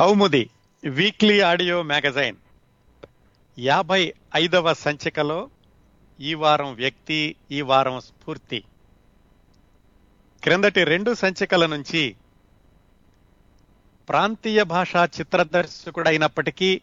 [0.00, 0.50] కౌముది
[0.84, 2.36] weekly audio magazine.
[3.58, 5.50] యాభై ఐదవ సంచికలో
[6.20, 8.64] ఈ వారం వ్యక్తి ఈ వారం స్ఫూర్తి.
[10.42, 12.16] క్రిందటి రెండు సంచికల నుంచి
[14.08, 16.80] ప్రాంతీయ భాషా చిత్ర దర్శకుడైనప్పటికీ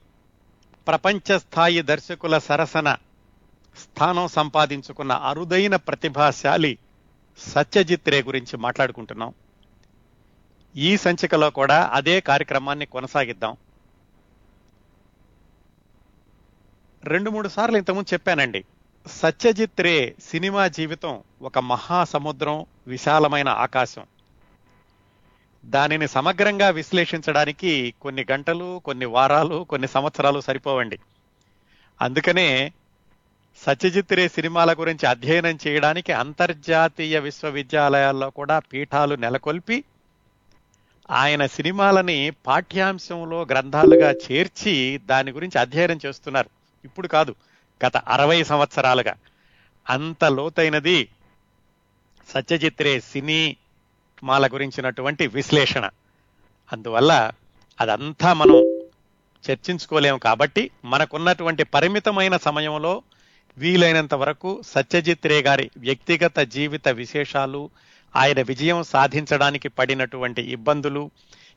[0.87, 2.97] ప్రపంచ స్థాయి దర్శకుల సరసన
[3.77, 6.77] స్థానం సంపాదించుకున్న అరుదైన ప్రతిభాశాలి
[7.39, 9.33] సత్యజిత్ రే గురించి మాట్లాడుకుంటున్నాం.
[10.77, 13.57] ఈ సంచికలో కూడా అదే కార్యక్రమాన్ని కొనసాగిద్దాం.
[17.03, 18.65] రెండు మూడు సార్లు ఇంతకుముందు చెప్పానండి.
[19.07, 24.05] సత్యజిత్ రే సినిమా జీవితం ఒక మహాసముద్రం విశాలమైన ఆకాశం.
[25.65, 30.99] దానిని సమగ్రంగా విశ్లేషించడానికి కొన్ని గంటలు కొన్ని వారాలు కొన్ని సంవత్సరాలు సరిపోవండి.
[32.01, 32.73] అందుకనే
[33.57, 39.83] సత్యజిత్ రే సినిమాల గురించి అధ్యయనం చేయడానికి అంతర్జాతీయ విశ్వవిద్యాలయాల్లో కూడా పీఠాలు నెలకొల్పి
[41.11, 46.49] ఆయన సినిమాలని పాఠ్యాంశంలో గ్రంథాలుగా చేర్చి దాని గురించి అధ్యయనం చేస్తున్నారు.
[46.85, 47.35] ఇప్పుడు కాదు
[47.85, 49.15] గత అరవై సంవత్సరాలుగా.
[49.89, 51.09] అంత లోతైనది
[52.29, 55.89] సత్యజిత్ రే సినిమాల గురించినటువంటి విశ్లేషణ.
[56.73, 57.31] అందువల్ల
[57.81, 58.55] అదంతా మనం
[59.51, 63.01] చర్చించుకోలేము కాబట్టి మనకున్నటువంటి పరిమితమైన సమయంలో
[63.57, 67.69] వీలైనంత వరకు సత్యజిత్ రే గారి వ్యక్తిగత జీవిత విశేషాలు
[68.15, 71.11] ఆయన విజయం సాధించడానికి పడినటువంటి ఇబ్బందులు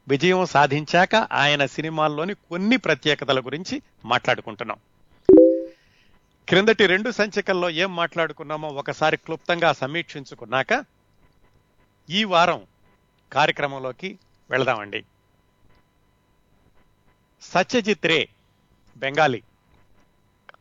[0.08, 4.78] విజయం సాధించాక ఆయన సినిమాల్లోని కొన్ని ప్రత్యేకతల గురించి మాట్లాడుకుంటున్నాం.
[6.48, 10.84] క్రిందటి రెండు సంచికల్లో ఏం మాట్లాడుకున్నామో ఒకసారి క్లుప్తంగా సమీక్షించుకున్నాక
[12.10, 12.62] ఈ వారం
[13.32, 14.18] కార్యక్రమంలోకి
[14.50, 15.04] వెళదామండి.
[17.42, 18.28] సత్యజిత్ రే
[18.96, 19.42] బెంగాలీ.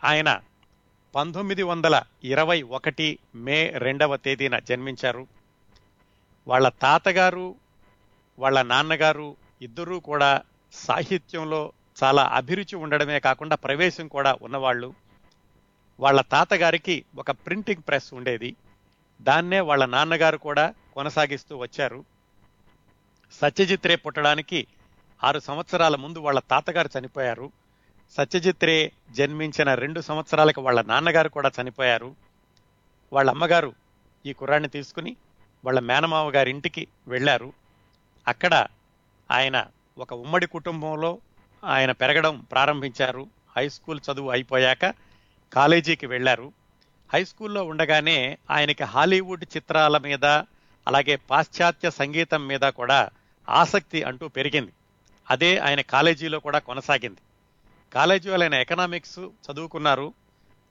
[0.04, 0.42] ఆయన
[1.16, 5.28] పంతొమ్మిది వందల ఇరవై ఒకటి మే రెండవ తేదీన జన్మించారు.
[6.48, 7.56] వాళ్ళ తాతగారు
[8.40, 10.42] వాళ్ళ నాన్నగారు ఇద్దరూ కూడా
[10.74, 11.72] సాహిత్యంలో
[12.04, 14.94] చాలా అభిరుచి ఉండడమే కాకుండా ప్రవేశం కూడా ఉన్నవాళ్ళు.
[16.00, 18.56] వాళ్ళ తాతగారికి ఒక ప్రింటింగ్ ప్రెస్ ఉండేది.
[19.22, 22.06] దాన్నే వాళ్ళ నాన్నగారు కూడా కొనసాగిస్తూ వచ్చారు.
[23.32, 24.68] సత్యజిత్ రే పుట్టడానికి
[25.24, 27.52] ఆరు సంవత్సరాల ముందు వాళ్ళ తాతగారు చనిపోయారు.
[28.18, 32.16] సత్యజిత్ రే జన్మించిన రెండు సంవత్సరాలకు వాళ్ళ నాన్నగారు కూడా చనిపోయారు.
[33.14, 33.74] వాళ్ళ అమ్మగారు
[34.26, 35.16] ఈ కుర్రాన్ని తీసుకుని
[35.66, 37.54] వాళ్ళ మేనమావ గారి ఇంటికి వెళ్ళారు.
[38.28, 38.68] అక్కడ
[39.32, 39.66] ఆయన
[39.98, 41.18] ఒక ఉమ్మడి కుటుంబంలో
[41.64, 43.28] ఆయన పెరగడం ప్రారంభించారు.
[43.58, 44.94] హై స్కూల్ చదువు అయిపోయాక
[45.54, 46.52] కాలేజీకి వెళ్ళారు.
[47.14, 50.26] హై స్కూల్లో ఉండగానే ఆయనకి హాలీవుడ్ చిత్రాల మీద
[50.88, 53.10] అలాగే పాశ్చాత్య సంగీతం మీద కూడా
[53.50, 54.72] ఆసక్తి అంటూ పెరిగింది.
[55.30, 57.18] అదే ఆయన కాలేజీలో కూడా కొనసాగింది.
[57.94, 60.14] కాలేజీ ఆయన ఎకనామిక్స్ చదువుకున్నారు.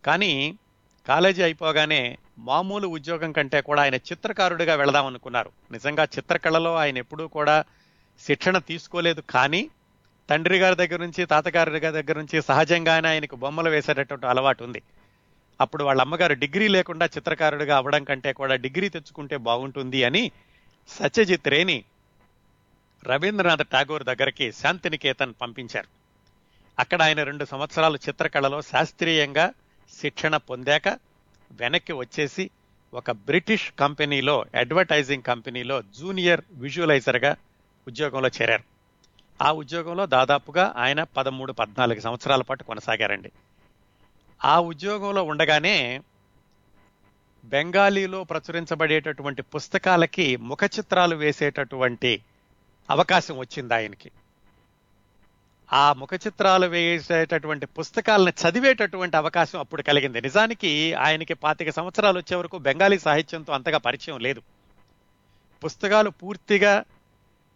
[0.05, 0.59] కానీ
[1.09, 5.51] కాలేజీ అయిపోగానే మామూలు ఉద్యోగం కంటే కూడా ఆయన చిత్రకారుడిగా వెళదామనుకున్నారు.
[5.73, 7.65] నిజంగా చిత్రకళలో ఆయన ఎప్పుడూ కూడా
[8.21, 9.21] శిక్షణ తీసుకోలేదు.
[9.21, 9.71] కానీ
[10.31, 14.83] తండ్రి గారి దగ్గర నుంచి తాతగారి గారి దగ్గర నుంచి సహజంగానే ఆయనకు బొమ్మలు వేసేటటువంటి అలవాటు ఉంది.
[15.61, 20.31] అప్పుడు వాళ్ళ అమ్మగారు డిగ్రీ లేకుండా చిత్రకారుడిగా అవ్వడం కంటే కూడా డిగ్రీ తెచ్చుకుంటే బాగుంటుంది అని
[20.89, 21.85] సత్యజిత్ రేని
[23.07, 25.87] రవీంద్రనాథ్ ఠాగూర్ దగ్గరికి శాంతినికేతన్ పంపించారు.
[26.79, 29.53] అక్కడ ఆయన రెండు సంవత్సరాలు చిత్రకళలో శాస్త్రీయంగా
[29.97, 30.89] శిక్షణ పొందాక
[31.53, 32.51] వెనక్కి వచ్చేసి
[32.95, 37.37] ఒక బ్రిటిష్ కంపెనీలో అడ్వర్టైజింగ్ కంపెనీలో జూనియర్ విజువలైజర్గా
[37.89, 38.63] ఉద్యోగంలో చేరారు.
[39.43, 43.33] ఆ ఉద్యోగంలో దాదాపుగా ఆయన పదమూడు పద్నాలుగు సంవత్సరాల పాటు కొనసాగారండి.
[44.45, 46.01] ఆ ఉద్యోగంలో ఉండగానే
[47.45, 52.23] బెంగాలీలో ప్రచురించబడేటటువంటి పుస్తకాలకి ముఖ చిత్రాలు వేసేటటువంటి
[52.91, 54.11] అవకాశం వచ్చింది ఆయనకి.
[55.73, 60.21] ఆ ముఖ చిత్రాలు వేసేటటువంటి పుస్తకాలను చదివేటటువంటి అవకాశం అప్పుడు కలిగింది.
[60.21, 64.43] నిజానికి ఆయనకి పాతిక సంవత్సరాలు వచ్చే వరకు బెంగాలీ సాహిత్యంతో అంతగా పరిచయం లేదు.
[65.65, 66.85] పుస్తకాలు పూర్తిగా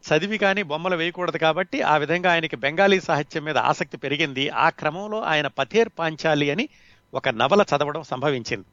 [0.04, 4.48] చదివి కానీ బొమ్మలు వేయకూడదు కాబట్టి ఆ విధంగా ఆయనకి బెంగాలీ సాహిత్యం మీద ఆసక్తి పెరిగింది.
[4.48, 6.68] ఆ క్రమంలో ఆయన పథేర్ పాంచాలి అని
[7.14, 8.66] ఒక నవల చదవడం సంభవించింది.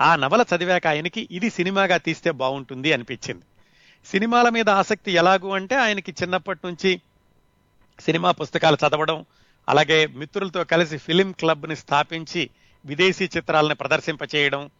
[0.00, 3.42] ఆ నవల చదివాక ఆయనకి ఇది సినిమాగా తీస్తే బాగుంటుంది అనిపించింది.
[4.06, 7.00] సినిమాల మీద ఆసక్తి ఎలాగూ అంటే ఆయనకి చిన్నప్పటి నుంచి
[8.00, 9.24] సినిమా పుస్తకాలు చదవడం
[9.68, 12.50] అలాగే మిత్రులతో కలిసి ఫిలిం క్లబ్ని స్థాపించి
[12.86, 14.70] విదేశీ చిత్రాలను ప్రదర్శింపచేయడం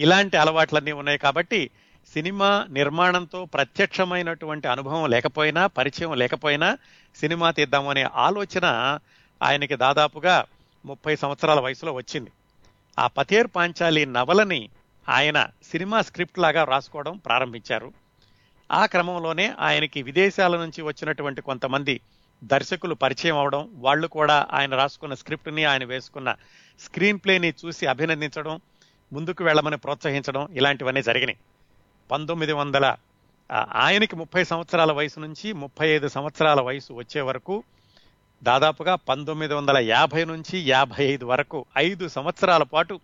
[0.00, 1.70] ఇలాంటి అలవాట్లన్నీ ఉన్నాయి కాబట్టి
[2.12, 6.78] సినిమా నిర్మాణంతో ప్రత్యక్షమైనటువంటి అనుభవం లేకపోయినా పరిచయం లేకపోయినా
[7.16, 8.98] సినిమా తీద్దామనే అనే ఆలోచన
[9.42, 10.44] ఆయనకి దాదాపుగా
[10.86, 12.30] ముప్పై సంవత్సరాల వయసులో వచ్చింది.
[12.98, 14.68] ఆ పతేర్ పాంచాలి నవలని
[15.08, 17.92] ఆయన సినిమా స్క్రిప్ట్ లాగా రాసుకోవడం ప్రారంభించారు.
[18.72, 22.00] ఆ క్రమంలోనే ఆయనకి విదేశాల నుంచి వచ్చినటువంటి కొంతమంది
[22.44, 26.36] దర్శకులు పరిచయం అవడం వాళ్ళు కూడా ఆయన రాసుకున్న స్క్రిప్ట్ని ఆయన వేసుకున్న
[26.80, 28.60] స్క్రీన్ ప్లేని చూసి అభినందించడం
[29.12, 31.38] ముందుకు వెళ్ళమని ప్రోత్సహించడం ఇలాంటివన్నీ జరిగినాయి.
[32.10, 32.96] పంతొమ్మిది వందల
[33.74, 37.64] ఆయనకి ముప్పై సంవత్సరాల వయసు నుంచి ముప్పై ఐదు సంవత్సరాల వయసు వచ్చే వరకు
[38.42, 43.00] దాదాపుగా పంతొమ్మిది వందల యాభై నుంచి యాభై ఐదు వరకు ఐదు సంవత్సరాల పాటు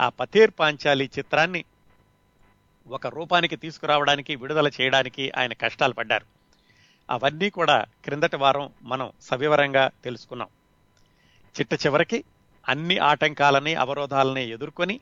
[0.00, 1.64] ఆ పతేర్ పాంచాలి చిత్రాన్ని
[2.88, 6.37] ఒక రూపానికి తీసుకురావడానికి విడుదల చేయడానికి ఆయన కష్టాలు పడ్డారు.
[7.10, 10.48] అవన్నీ కూడా క్రిందటి వారం మనం సవివరంగా తెలుసుకున్నాం.
[11.58, 12.24] చిట్ట చివరికి
[12.68, 15.00] అన్ని ఆటంకాలని అవరోధాలని ఎదుర్కొని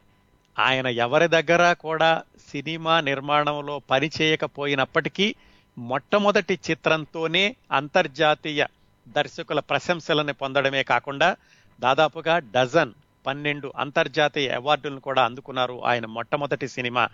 [0.59, 5.35] ఆయన ఎవరి దగ్గర కూడా సినిమా నిర్మాణంలో పని చేయకపోయినప్పటికీ
[5.79, 8.67] మొట్టమొదటి చిత్రంతోనే అంతర్జాతీయ
[9.09, 11.37] దర్శకుల ప్రశంసలను పొందడమే కాకుండా
[11.81, 12.93] దాదాపుగా డజన్
[13.27, 17.09] పన్నెండు అంతర్జాతీయ అవార్డులను కూడా అందుకున్నారు ఆయన మొట్టమొదటి సినిమా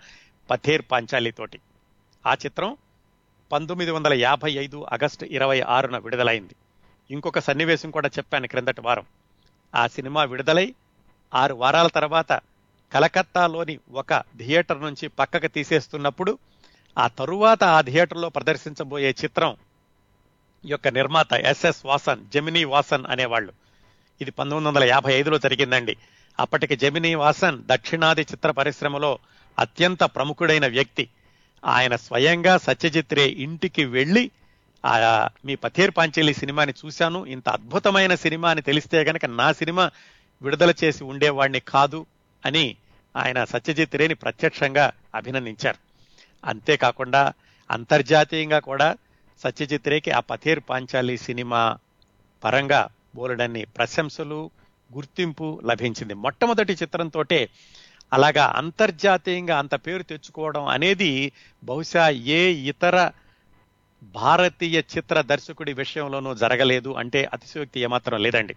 [0.51, 1.59] పథేర్ పాంచాలితోటి.
[2.27, 2.77] ఆ చిత్రం
[3.53, 6.55] పంతొమ్మిది వందల యాభై ఐదు ఆగస్టు ఇరవై ఆరున విడుదలైంది.
[7.11, 9.03] ఇంకొక సన్నివేశం కూడా చెప్పాను క్రిందటి వారం.
[9.75, 10.75] ఆ సినిమా విడుదలై
[11.33, 12.41] ఆరు వారాల తర్వాత
[12.93, 16.37] కలకత్తాలోని ఒక థియేటర్ నుంచి పక్కకు తీసేస్తున్నప్పుడు
[16.97, 19.55] ఆ తరువాత ఆ థియేటర్లో ప్రదర్శించబోయే చిత్రం
[20.65, 23.53] యొక్క నిర్మాత ఎస్ఎస్ వాసన్ జెమినీ వాసన్ అనేవాళ్ళు.
[24.21, 25.97] ఇది పంతొమ్మిది వందల యాభై ఐదులో జరిగిందండి.
[26.39, 29.19] అప్పటికి జెమినీ వాసన్ దక్షిణాది చిత్ర పరిశ్రమలో
[29.59, 31.09] అత్యంత ప్రముఖుడైన వ్యక్తి.
[31.65, 34.31] ఆయన స్వయంగా సత్యజిత్ రే ఇంటికి వెళ్ళి
[34.85, 37.25] ఆ మీ పథేర్ పాంచేలి సినిమాని చూశాను.
[37.25, 39.91] ఇంత అద్భుతమైన సినిమా అని తెలిస్తే గనక నా సినిమా
[40.41, 42.05] విడుదల చేసి ఉండేవాడిని కాదు
[42.45, 42.75] అని
[43.17, 45.77] ఆయన సత్యజిత్ రేని ప్రత్యక్షంగా అభినందించారు.
[46.45, 47.33] అంతేకాకుండా
[47.71, 48.97] అంతర్జాతీయంగా కూడా
[49.43, 51.77] సత్యజిత్ రేకి ఆ పథేర్ పాంచాలి సినిమా
[52.43, 54.49] పరంగా బోలెడన్ని ప్రశంసలు
[54.95, 56.13] గుర్తింపు లభించింది.
[56.13, 57.49] మొట్టమొదటి చిత్రంతోటే
[58.13, 61.31] అలాగా అంతర్జాతీయంగా అంత పేరు తెచ్చుకోవడం అనేది
[61.63, 63.11] బహుశా ఏ ఇతర
[64.03, 68.55] భారతీయ చిత్ర దర్శకుడి విషయంలోనూ జరగలేదు అంటే అతిశయోక్తి ఏమాత్రం లేదండి.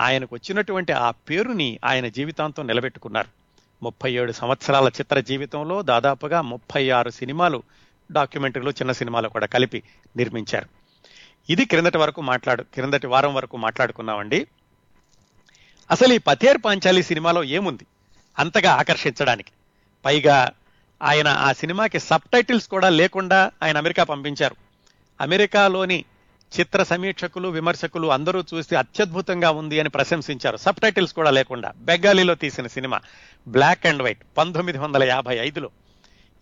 [0.00, 3.28] ఆయనకు వచ్చినటువంటి ఆ పేరుని ఆయన జీవితాంతం నిలబెట్టుకున్నారు.
[3.82, 7.62] ముప్పై ఏడు సంవత్సరాల చిత్ర జీవితంలో దాదాపుగా ముప్పై ఆరు సినిమాలు
[8.12, 9.82] డాక్యుమెంటరీలు చిన్న సినిమాలు కూడా కలిపి
[10.16, 10.66] నిర్మించారు.
[11.50, 14.46] ఇది క్రిందటి వరకు మాట్లాడు క్రిందటి వారం వరకు మాట్లాడుకున్నామండి
[15.90, 17.86] అసలు ఈ పతేర్ పాంచాలి సినిమాలో ఏముంది?
[18.38, 19.50] అంతగా ఆకర్షించడానికి.
[20.04, 20.50] పైగా
[21.02, 24.56] ఆయన ఆ సినిమాకి సబ్ టైటిల్స్ కూడా లేకుండా ఆయన అమెరికా పంపించారు.
[25.20, 26.04] అమెరికాలోని
[26.60, 30.56] చిత్ర సమీక్షకులు విమర్శకులు అందరూ చూసి అత్యద్భుతంగా ఉంది అని ప్రశంసించారు.
[30.56, 33.00] సబ్ టైటిల్స్ కూడా లేకుండా బెంగాలీలో తీసిన సినిమా
[33.48, 35.70] బ్లాక్ అండ్ వైట్ పంతొమ్మిది వందల యాభై ఐదులో.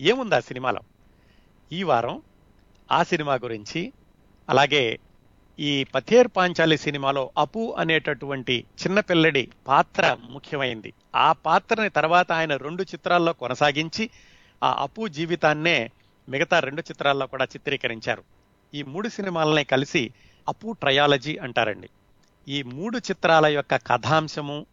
[0.01, 0.81] ఏముంది ఆ సినిమాలో?
[1.73, 2.23] ఈ వారం
[2.93, 3.93] ఆ సినిమా గురించి
[4.49, 4.99] అలాగే
[5.61, 10.93] ఈ పథేర్ పాంచాలి సినిమాలో అపు అనేటటువంటి చిన్నపిల్లడి పాత్ర ముఖ్యమైంది.
[11.17, 14.11] ఆ పాత్రని తర్వాత ఆయన రెండు చిత్రాల్లో కొనసాగించి
[14.63, 15.91] ఆ అపు జీవితాన్నే
[16.29, 18.25] మిగతా రెండు చిత్రాల్లో కూడా చిత్రీకరించారు.
[18.75, 20.11] ఈ మూడు సినిమాలనే కలిసి
[20.49, 21.89] అపు ట్రయాలజీ అంటారండి.
[22.49, 24.67] ఈ మూడు చిత్రాల యొక్క కథాంశము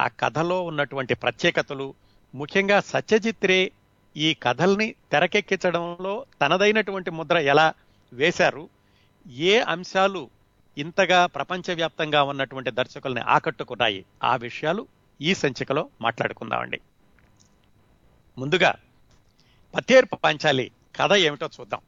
[0.00, 1.94] ఆ కథలో ఉన్నటువంటి ప్రత్యేకతలు
[2.34, 3.72] ముఖ్యంగా సత్యజిత్ రే
[4.16, 7.74] ఈ కథల్ని తెరకెక్కించడంలో తనదైనటువంటి ముద్ర ఎలా
[8.12, 8.68] వేశారు
[9.28, 10.30] ఏ అంశాలు
[10.78, 14.04] ఇంతగా ప్రపంచవ్యాప్తంగా ఉన్నటువంటి దర్శకుల్ని ఆకట్టుకున్నాయి?
[14.24, 14.86] ఆ విషయాలు
[15.20, 16.80] ఈ సంచికలో మాట్లాడుకుందామండి.
[18.38, 18.74] ముందుగా
[19.74, 21.80] పథేర్ పాంచాలి కథ ఏమిటో చూద్దాం.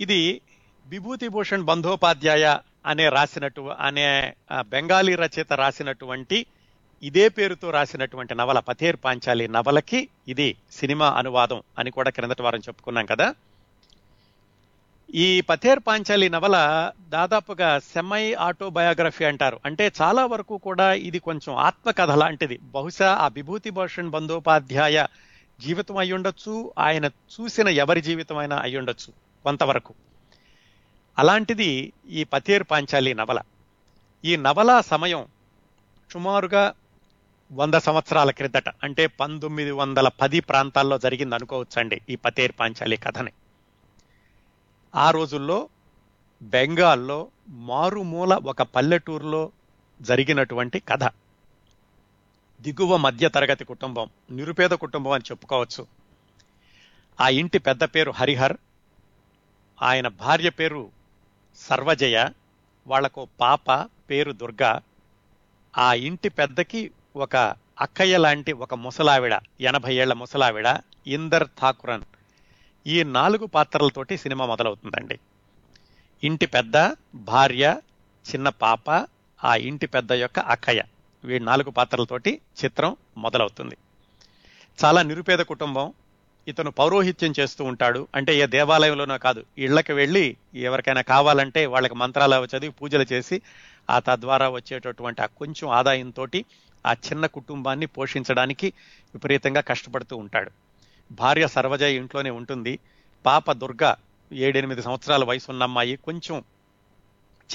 [0.00, 0.40] ఇది
[0.86, 6.46] విభూతి భూషణ్ బంధోపాధ్యాయ అనే రాసినట్టు అనే బెంగాలీ రచయిత రాసినటువంటి
[7.02, 13.06] ఇదే పేరుతో రాసినటువంటి నవల పథేర్ పాంచాలి నవలకి ఇది సినిమా అనువాదం అని కూడా క్రిందటి వారం చెప్పుకున్నాం
[13.06, 13.34] కదా.
[15.14, 19.60] ఈ పథేర్ పాంచాలి నవల దాదాపుగా సెమై ఆటోబయోగ్రఫీ అంటారు.
[19.64, 22.58] అంటే చాలా వరకు కూడా ఇది కొంచెం ఆత్మకథ లాంటిది.
[22.62, 25.06] బహుశా ఆ విభూతి భూషణ్ బందోపాధ్యాయ
[25.60, 29.94] జీవితం అయ్యుండొచ్చు ఆయన చూసిన ఎవరి జీవితమైనా అయినా అయ్యుండొచ్చు కొంతవరకు.
[31.18, 33.40] అలాంటిది ఈ పథేర్ పాంచాలి నవల.
[34.24, 35.26] ఈ నవల సమయం
[36.12, 36.72] సుమారుగా
[37.52, 43.30] వంద సంవత్సరాల క్రిందట అంటే పంతొమ్మిది వందల పది ప్రాంతాల్లో జరిగింది అనుకోవచ్చండి ఈ పథేర్ పాంచాలి కథని.
[44.94, 45.68] ఆ రోజుల్లో
[46.42, 49.52] బెంగాల్లో మారుమూల ఒక పల్లెటూరులో
[50.02, 51.04] జరిగినటువంటి కథ.
[52.60, 55.86] దిగువ మధ్య తరగతి కుటుంబం నిరుపేద కుటుంబం అని చెప్పుకోవచ్చు.
[57.20, 58.56] ఆ ఇంటి పెద్ద పేరు హరిహర్
[59.82, 60.90] ఆయన భార్య పేరు
[61.56, 62.28] సర్వజయ
[62.86, 63.72] వాళ్ళకు పాప
[64.10, 64.80] పేరు దుర్గా.
[65.78, 67.36] ఆ ఇంటి పెద్దకి ఒక
[67.80, 72.02] అక్కయ్య లాంటి ఒక ముసలావిడ ఎనభై ఏళ్ళ ముసలావిడ ఇందర్ ఠాకురన్.
[72.86, 75.18] ఈ నాలుగు పాత్రలతోటి సినిమా మొదలవుతుందండి.
[76.24, 77.80] ఇంటి పెద్ద భార్య
[78.34, 78.90] చిన్న పాప
[79.44, 80.82] ఆ ఇంటి పెద్ద యొక్క అక్కయ్య.
[81.24, 83.76] వీ నాలుగు పాత్రలతోటి చిత్రం మొదలవుతుంది.
[84.84, 85.92] చాలా నిరుపేద కుటుంబం.
[86.48, 88.08] ఇతను పౌరోహిత్యం చేస్తూ ఉంటాడు.
[88.14, 89.44] అంటే ఏ దేవాలయంలోనో కాదు.
[89.58, 93.42] ఇళ్ళకు వెళ్ళి ఎవరికైనా కావాలంటే వాళ్ళకి మంత్రాలు అవి చదివి పూజలు చేసి
[93.90, 96.26] ఆ తద్వారా వచ్చేటటువంటి ఆ కొంచెం ఆదాయంతో
[96.86, 98.66] ఆ చిన్న కుటుంబాన్ని పోషించడానికి
[99.14, 100.67] విపరీతంగా కష్టపడుతూ ఉంటాడు.
[101.12, 102.78] భార్య సర్వజయ ఇంట్లోనే ఉంటుంది.
[103.26, 103.94] పాప దుర్గ
[104.32, 106.44] ఏడెనిమిది సంవత్సరాల వయసు ఉన్న అమ్మాయి కొంచెం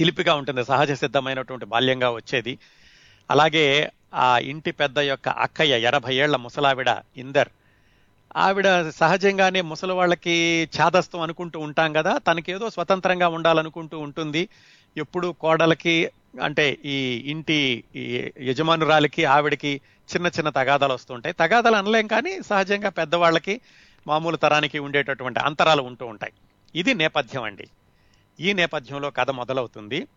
[0.02, 2.58] చిలిపిగా ఉంటుంది సహజ సిద్ధమైనటువంటి బాల్యంగా వచ్చేది.
[3.32, 7.50] అలాగే ఆ ఇంటి పెద్ద యొక్క అక్కయ్య ఎనభై ఏళ్ళ ముసలావిడ ఇందర్.
[8.36, 14.50] ఆవిడ సహజంగానే ముసలి వాళ్ళకి ఛాదస్తం అనుకుంటూ ఉంటాం కదా తనకేదో స్వతంత్రంగా ఉండాలనుకుంటూ ఉంటుంది.
[14.98, 16.12] ఎప్పుడు కోడలకి
[16.42, 17.84] అంటే ఈ ఇంటి
[18.42, 19.82] యజమానురాలకి ఆవిడకి
[20.14, 21.36] చిన్న చిన్న తగాదాలు వస్తుంటాయి.
[21.40, 23.62] తగాదాలు అనలేం కానీ సహజంగా పెద్దవాళ్ళకి
[24.08, 26.34] మామూలు తరానికి ఉండేటటువంటి అంతరాలు ఉంటూ ఉంటాయి.
[26.76, 27.68] ఇది నేపథ్యం అండి.
[28.40, 30.08] ఈ నేపథ్యంలో కథ మొదలవుతుంది.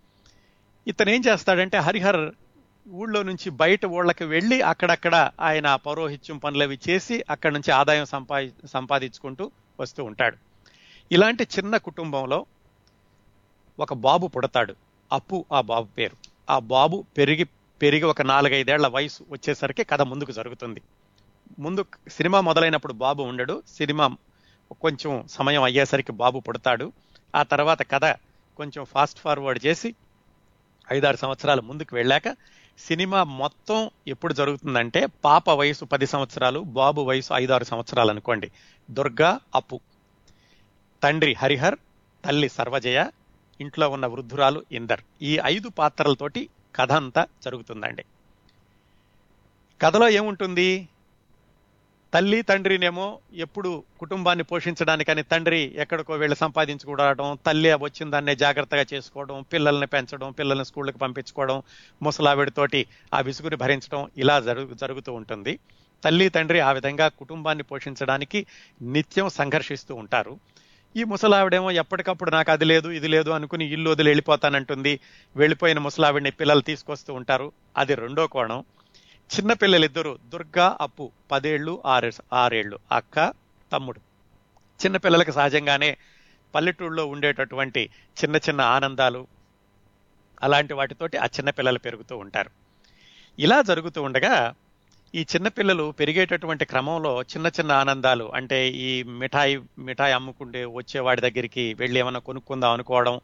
[0.86, 2.30] ఇతను ఏం చేస్తాడంటే హరిహర్
[2.88, 9.50] ఊళ్ళో నుంచి బయట ఊళ్ళకి వెళ్ళి అక్కడక్కడ ఆయన పౌరోహిత్యం పనులవి చేసి అక్కడి నుంచి ఆదాయం సంపా సంపాదించుకుంటూ
[9.80, 10.36] వస్తూ ఉంటాడు.
[11.12, 12.46] ఇలాంటి చిన్న కుటుంబంలో
[13.80, 14.85] ఒక బాబు పుడతాడు.
[15.12, 16.16] అప్పు ఆ బాబు పేరు.
[16.50, 17.44] ఆ బాబు పెరిగి
[17.82, 20.82] పెరిగి ఒక నాలుగైదేళ్ళ వయసు వచ్చేసరికి కథ ముందుకు జరుగుతుంది.
[21.58, 23.62] ముందు సినిమా మొదలైనప్పుడు బాబు ఉండడు.
[23.68, 24.16] సినిమా
[24.80, 26.92] కొంచెం సమయం అయ్యేసరికి బాబు పుడతాడు.
[27.34, 28.04] ఆ తర్వాత కథ
[28.56, 29.94] కొంచెం ఫాస్ట్ ఫార్వర్డ్ చేసి
[30.92, 32.36] ఐదారు సంవత్సరాలు ముందుకు వెళ్ళాక
[32.78, 38.50] సినిమా మొత్తం ఎప్పుడు జరుగుతుందంటే పాప వయసు పది సంవత్సరాలు బాబు వయసు ఐదారు సంవత్సరాలు అనుకోండి.
[38.90, 39.80] దుర్గా అప్పు.
[41.02, 41.78] తండ్రి హరిహర్
[42.24, 43.06] తల్లి సర్వజయ
[43.60, 45.00] ఇంట్లో ఉన్న వృద్ధురాలు ఇందర్.
[45.22, 48.04] ఈ ఐదు పాత్రలతోటి కథ అంతా జరుగుతుందండి.
[49.82, 50.88] కథలో ఏముంటుంది?
[52.14, 59.86] తల్లి తండ్రినేమో ఎప్పుడు కుటుంబాన్ని పోషించడానికని తండ్రి ఎక్కడికో వెళ్ళి సంపాదించుకోవడం తల్లి వచ్చిన దాన్నే జాగ్రత్తగా చేసుకోవడం పిల్లల్ని
[59.86, 61.62] పెంచడం పిల్లల్ని స్కూళ్ళకి పంపించుకోవడం
[62.02, 65.58] ముసలావిడితోటి ఆ విసుగుని భరించడం ఇలా జరుగు జరుగుతూ ఉంటుంది.
[66.04, 68.46] తల్లి తండ్రి ఆ విధంగా కుటుంబాన్ని పోషించడానికి
[68.82, 70.38] నిత్యం సంఘర్షిస్తూ ఉంటారు.
[70.96, 75.00] ఈ ముసలావిడేమో ఎప్పటికప్పుడు నాకు అది లేదు ఇది లేదు అనుకుని ఇల్లు వదిలి వెళ్ళిపోతానంటుంది.
[75.36, 77.52] వెళ్ళిపోయిన ముసలావిడిని పిల్లలు తీసుకొస్తూ ఉంటారు.
[77.76, 78.64] అది రెండో కోణం.
[79.34, 82.78] చిన్నపిల్లలిద్దరూ దుర్గా అప్పు పదేళ్ళు ఆరు ఆరేళ్ళు.
[82.92, 83.32] అక్క
[83.72, 84.00] తమ్ముడు.
[84.84, 85.96] చిన్నపిల్లలకు సహజంగానే
[86.54, 87.90] పల్లెటూళ్ళలో ఉండేటటువంటి
[88.24, 89.26] చిన్న చిన్న ఆనందాలు
[90.42, 92.50] అలాంటి వాటితోటి ఆ చిన్న పిల్లలు పెరుగుతూ ఉంటారు.
[93.38, 94.54] ఇలా జరుగుతూ ఉండగా
[95.14, 98.88] ఈ చిన్నపిల్లలు పెరిగేటటువంటి క్రమంలో చిన్న చిన్న ఆనందాలు అంటే ఈ
[99.20, 103.14] మిఠాయి మిఠాయి అమ్ముకుంటే వచ్చేవాడి దగ్గరికి వెళ్ళి ఏమైనా కొనుక్కుందాం అనుకోవడం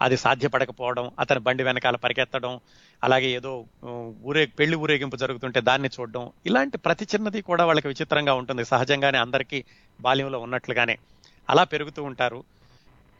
[0.00, 2.54] అది సాధ్యపడకపోవడం అతని బండి వెనకాల పరిగెత్తడం
[3.02, 3.52] అలాగే ఏదో
[4.24, 8.64] ఊరే పెళ్ళి ఊరేగింపు జరుగుతుంటే దాన్ని చూడడం ఇలాంటి ప్రతి చిన్నది కూడా వాళ్ళకి విచిత్రంగా ఉంటుంది.
[8.64, 9.60] సహజంగానే అందరికీ
[10.00, 10.96] బాల్యంలో ఉన్నట్లుగానే
[11.48, 12.40] అలా పెరుగుతూ ఉంటారు.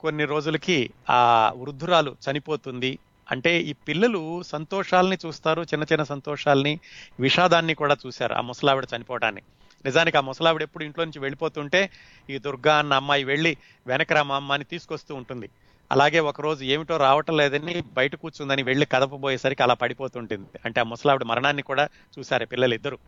[0.00, 0.78] కొన్ని రోజులకి
[1.10, 1.20] ఆ
[1.56, 2.92] వృద్ధురాలు చనిపోతుంది.
[3.30, 6.80] అంటే ఈ పిల్లలు సంతోషాలని చూస్తారు చిన్న చిన్న సంతోషాలని
[7.20, 9.42] విషాదాన్ని కూడా చూశారు ఆ ముసలావిడ చనిపోవడాన్ని
[9.84, 11.90] నిజానికి ఆ ముసలావిడ ఎప్పుడు ఇంట్లో నుంచి వెళ్ళిపోతుంటే
[12.30, 15.48] ఈ దుర్గా అన్న అమ్మాయి వెళ్ళి వెనకరా మా అమ్మాని తీసుకొస్తూ ఉంటుంది.
[15.90, 20.46] అలాగే ఒకరోజు ఏమిటో రావటం లేదని బయట కూర్చుందని వెళ్ళి కదపబోయేసరికి అలా పడిపోతుంటుంది.
[20.64, 21.88] అంటే ఆ ముసలావిడ మరణాన్ని కూడా
[22.18, 22.98] చూశారు పిల్లలు ఇద్దరు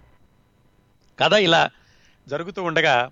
[1.18, 1.70] కథ ఇలా
[2.28, 3.10] జరుగుతూ ఉండగా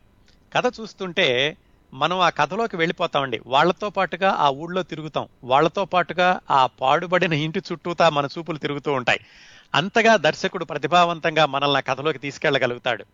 [0.55, 1.57] కథ చూస్తుంటే
[1.95, 3.41] మనం ఆ కథలోకి వెళ్ళిపోతామండి.
[3.47, 5.29] వాళ్ళతో పాటుగా ఆ ఊళ్ళో తిరుగుతాం.
[5.45, 9.21] వాళ్ళతో పాటుగా ఆ పాడుబడిన ఇంటి చుట్టూతా మన చూపులు తిరుగుతూ ఉంటాయి.
[9.75, 13.05] అంతగా దర్శకుడు ప్రతిభావంతంగా మనల్ని ఆ కథలోకి తీసుకెళ్ళగలుగుతాడు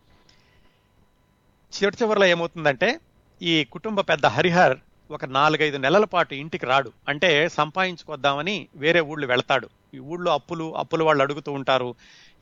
[1.72, 3.00] చివరి చివరిలో ఏమవుతుందంటే
[3.42, 4.76] ఈ కుటుంబ పెద్ద హరిహర్
[5.10, 6.92] ఒక నాలుగైదు నెలల పాటు ఇంటికి రాడు.
[7.08, 9.68] అంటే సంపాదించుకొద్దామని వేరే ఊళ్ళు వెళ్తాడు.
[9.94, 11.94] ఈ ఊళ్ళో అప్పులు అప్పులు వాళ్ళు అడుగుతూ ఉంటారు.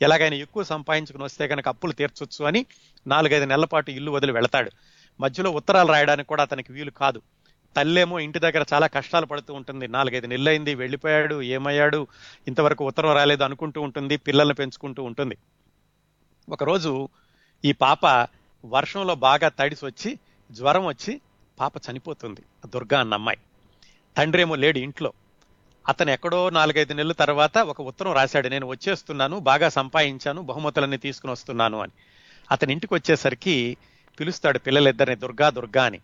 [0.02, 2.66] ఎలాగైనా ఎక్కువ సంపాదించుకుని వస్తే కనుక అప్పులు తీర్చొచ్చు అని
[3.06, 4.70] నాలుగైదు నెలల పాటు ఇల్లు వదిలి వెళతాడు.
[5.20, 7.22] మధ్యలో ఉత్తరాలు రాయడానికి కూడా అతనికి వీలు కాదు.
[7.76, 9.88] తల్లేమో ఇంటి దగ్గర చాలా కష్టాలు పడుతూ ఉంటుంది.
[9.88, 12.06] నాలుగైదు నెలలైంది వెళ్ళిపోయాడు ఏమయ్యాడు
[12.48, 15.36] ఇంతవరకు ఉత్తరం రాలేదు అనుకుంటూ ఉంటుంది పిల్లల్ని పెంచుకుంటూ ఉంటుంది.
[16.48, 17.08] ఒకరోజు
[17.64, 18.28] ఈ పాప
[18.64, 20.18] వర్షంలో బాగా తడిసి వచ్చి
[20.52, 21.20] జ్వరం వచ్చి
[21.60, 22.42] పాప చనిపోతుంది.
[22.66, 23.38] దుర్గా అన్న అమ్మాయి.
[24.16, 25.12] తండ్రి ఏమో లేడు ఇంట్లో.
[25.88, 28.48] అతను ఎక్కడో నాలుగైదు నెలల తర్వాత ఒక ఉత్తరం రాశాడు.
[28.48, 31.92] నేను వచ్చేస్తున్నాను బాగా సంపాదించాను బహుమతులన్నీ తీసుకుని వస్తున్నాను అని.
[32.50, 33.76] అతని ఇంటికి వచ్చేసరికి
[34.20, 36.00] పిలుస్తాడు పిల్లలిద్దరిని దుర్గా దుర్గా అని.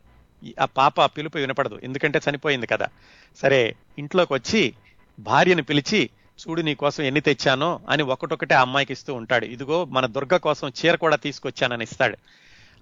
[0.61, 1.81] ఆ పాప పిలుపు వినపడదు.
[1.85, 2.88] ఎందుకంటే చనిపోయింది కదా.
[3.37, 4.75] సరే ఇంట్లోకి వచ్చి
[5.21, 6.11] భార్యను పిలిచి
[6.42, 9.45] చూడు నీ కోసం ఎన్ని తెచ్చానో అని ఒకటొకటే ఆ అమ్మాయికి ఇస్తూ ఉంటాడు.
[9.45, 12.16] ఇదిగో మన దుర్గ కోసం చీర కూడా తీసుకొచ్చానని ఇస్తాడు.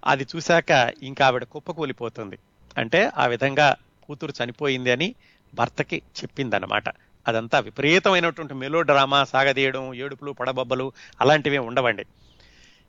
[0.06, 2.38] అది చూశాక ఇంకా ఆవిడ కుప్పకూలిపోతుంది.
[2.78, 5.14] అంటే ఆ విధంగా కూతురు చనిపోయింది అని
[5.54, 6.84] భర్తకి చెప్పిందనమాట
[7.28, 12.04] అదంతా విపరీతమైనటువంటి మెలో డ్రామా సాగదీయడం ఏడుపులు పడబొబ్బలు అలాంటివి ఉండవండి.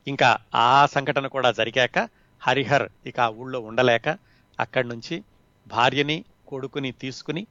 [0.08, 2.10] ఇంకా ఆ సంఘటన కూడా జరిగాక
[2.42, 4.18] హరిహర్ ఇక ఆ ఊళ్ళో ఉండలేక
[4.60, 5.24] అక్కడి నుంచి
[5.68, 7.48] భార్యని కొడుకుని తీసుకుని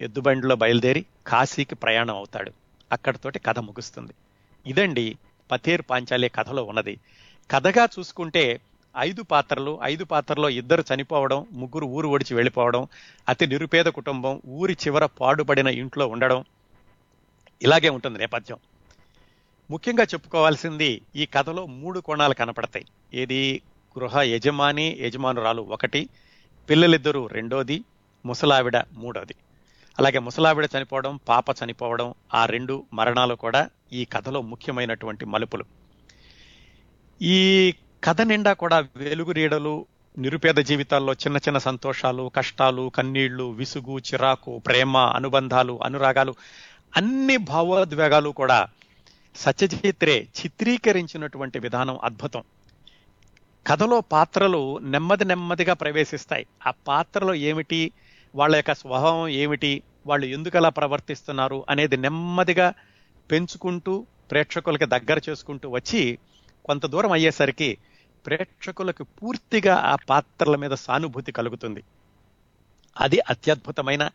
[0.00, 2.52] ఎద్దుబండిలో బయలుదేరి కాశీకి ప్రయాణం అవుతాడు.
[2.92, 4.12] అక్కడితోటి కథ ముగుస్తుంది.
[4.66, 5.16] ఇదండి
[5.50, 7.00] పథేర్ పాంచాలే కథలో ఉన్నది.
[7.50, 8.60] కథగా చూసుకుంటే
[8.98, 12.86] ఐదు పాత్రలు ఐదు పాత్రలో ఇద్దరు చనిపోవడం ముగ్గురు ఊరు ఒడిచి వెళ్ళిపోవడం
[13.28, 16.44] అతి నిరుపేద కుటుంబం ఊరి చివర పాడుపడిన ఇంట్లో ఉండడం
[17.62, 18.58] ఇలాగే ఉంటుంది నేపథ్యం.
[19.70, 22.86] ముఖ్యంగా చెప్పుకోవాల్సింది ఈ కథలో మూడు కోణాలు కనపడతాయి.
[23.14, 23.60] ఏది
[23.98, 26.08] గృహ యజమాని యజమానురాలు ఒకటి
[26.70, 27.84] పిల్లలిద్దరూ రెండోది
[28.26, 29.34] ముసలావిడ మూడోది.
[29.98, 35.64] అలాగే ముసలావిడ చనిపోవడం పాప చనిపోవడం ఆ రెండు మరణాలు కూడా ఈ కథలో ముఖ్యమైనటువంటి మలుపులు.
[37.22, 39.86] ఈ కథ నిండా కూడా వెలుగు రీడలు
[40.18, 46.34] నిరుపేద జీవితాల్లో చిన్న చిన్న సంతోషాలు కష్టాలు కన్నీళ్ళు విసుగు చిరాకు ప్రేమ అనుబంధాలు అనురాగాలు
[46.96, 48.68] అన్ని భావోద్వేగాలు కూడా
[49.36, 52.42] సత్యజిత్రే చిత్రీకరించినటువంటి విధానం అద్భుతం.
[53.66, 56.46] కథలో పాత్రలు నెమ్మది నెమ్మదిగా ప్రవేశిస్తాయి.
[56.66, 57.92] ఆ పాత్రలు ఏమిటి?
[58.34, 59.82] వాళ్ళ యొక్క స్వభావం ఏమిటి?
[60.06, 62.74] వాళ్ళు ఎందుకు అలా ప్రవర్తిస్తున్నారు అనేది నెమ్మదిగా
[63.30, 66.18] పెంచుకుంటూ ప్రేక్షకులకి దగ్గర చేసుకుంటూ వచ్చి
[66.64, 67.78] కొంత దూరం అయ్యేసరికి
[68.26, 71.82] ప్రేక్షకులకు పూర్తిగా ఆ పాత్రల మీద సానుభూతి కలుగుతుంది.
[72.98, 74.10] అది అత్యద్భుతమైన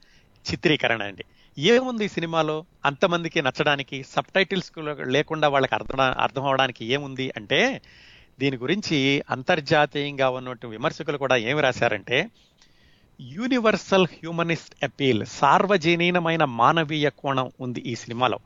[0.51, 1.25] చిత్రీకరణ అండి.
[1.58, 2.66] ఏముంది ఈ సినిమాలో?
[2.86, 4.72] అంతమందికి నచ్చడానికి సబ్ టైటిల్స్
[5.06, 7.82] లేకుండా వాళ్ళకి అర్థం అర్థం అవడానికి ఏముంది అంటే
[8.39, 12.29] దీని గురించి అంతర్జాతీయంగా ఉన్నటువంటి విమర్శకులు కూడా ఏమి రాశారంటే
[13.22, 18.39] యూనివర్సల్ హ్యూమనిస్ట్ అపీల్ సార్వజనీనమైన మానవీయ కోణం ఉంది ఈ సినిమాలో.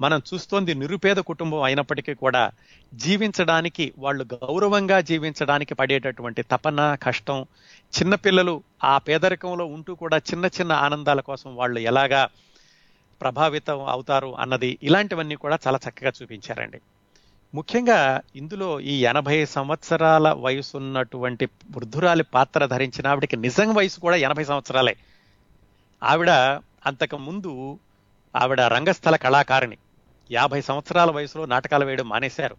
[0.00, 2.52] మనం చూస్తోంది నిరుపేద కుటుంబం అయినప్పటికీ కూడా
[2.94, 7.46] జీవించడానికి వాళ్ళు గౌరవంగా జీవించడానికి పడేటటువంటి తపన కష్టం
[7.92, 12.28] చిన్నపిల్లలు ఆ పేదరికంలో ఉంటూ కూడా చిన్న చిన్న ఆనందాల కోసం వాళ్ళు ఎలాగా
[13.20, 16.80] ప్రభావితం అవుతారు అన్నది ఇలాంటివన్నీ కూడా చాలా చక్కగా చూపించారండి.
[17.54, 24.44] ముఖ్యంగా ఇందులో ఈ ఎనభై సంవత్సరాల వయసు ఉన్నటువంటి వృద్ధురాలి పాత్ర ధరించిన ఆవిడకి నిజం వయసు కూడా ఎనభై
[24.44, 24.96] సంవత్సరాలే.
[26.02, 26.30] ఆవిడ
[26.86, 27.78] అంతకు ముందు
[28.36, 29.76] ఆవిడ రంగస్థల కళాకారిణి.
[30.30, 32.56] యాభై సంవత్సరాల వయసులో నాటకాలు వేయడం మానేశారు.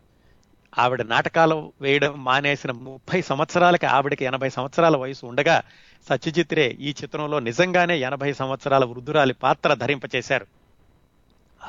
[0.80, 5.64] ఆవిడ నాటకాలు వేయడం మానేసిన ముప్పై సంవత్సరాలకి ఆవిడకి ఎనభై సంవత్సరాల వయసు ఉండగా
[6.10, 10.48] సత్యజిత్రే ఈ చిత్రంలో నిజంగానే ఎనభై సంవత్సరాల వృద్ధురాలి పాత్ర ధరింపచేశారు.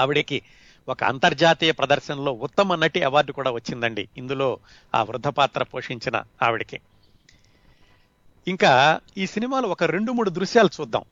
[0.00, 0.42] ఆవిడకి
[0.88, 4.08] ఒక అంతర్జాతీయ ప్రదర్శనలో ఉత్తమ నటి అవార్డు కూడా వచ్చిందండి.
[4.16, 4.58] ఇందులో
[4.94, 6.80] ఆ వృద్ధ పాత్ర పోషించిన ఆవిడకి.
[8.48, 11.04] ఇంకా ఈ సినిమాలో ఒక రెండు మూడు దృశ్యాలు చూద్దాం.